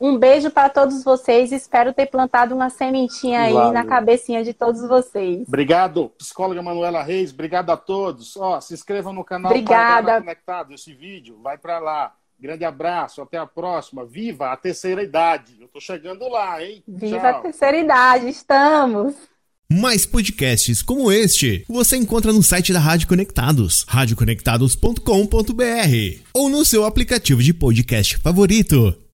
[0.00, 1.52] Um beijo para todos vocês.
[1.52, 3.72] Espero ter plantado uma sementinha aí Valeu.
[3.72, 5.46] na cabecinha de todos vocês.
[5.48, 7.32] Obrigado, psicóloga Manuela Reis.
[7.32, 8.36] Obrigado a todos.
[8.36, 10.20] Ó, se inscrevam no canal Obrigada.
[10.20, 10.74] Conectado.
[10.74, 12.12] Esse vídeo vai para lá.
[12.38, 14.04] Grande abraço, até a próxima.
[14.04, 15.56] Viva a terceira idade.
[15.58, 16.82] Eu tô chegando lá, hein?
[16.86, 17.30] Viva Tchau.
[17.30, 19.14] a terceira idade, estamos.
[19.72, 26.84] Mais podcasts como este você encontra no site da Rádio Conectados, radioconectados.com.br ou no seu
[26.84, 29.05] aplicativo de podcast favorito.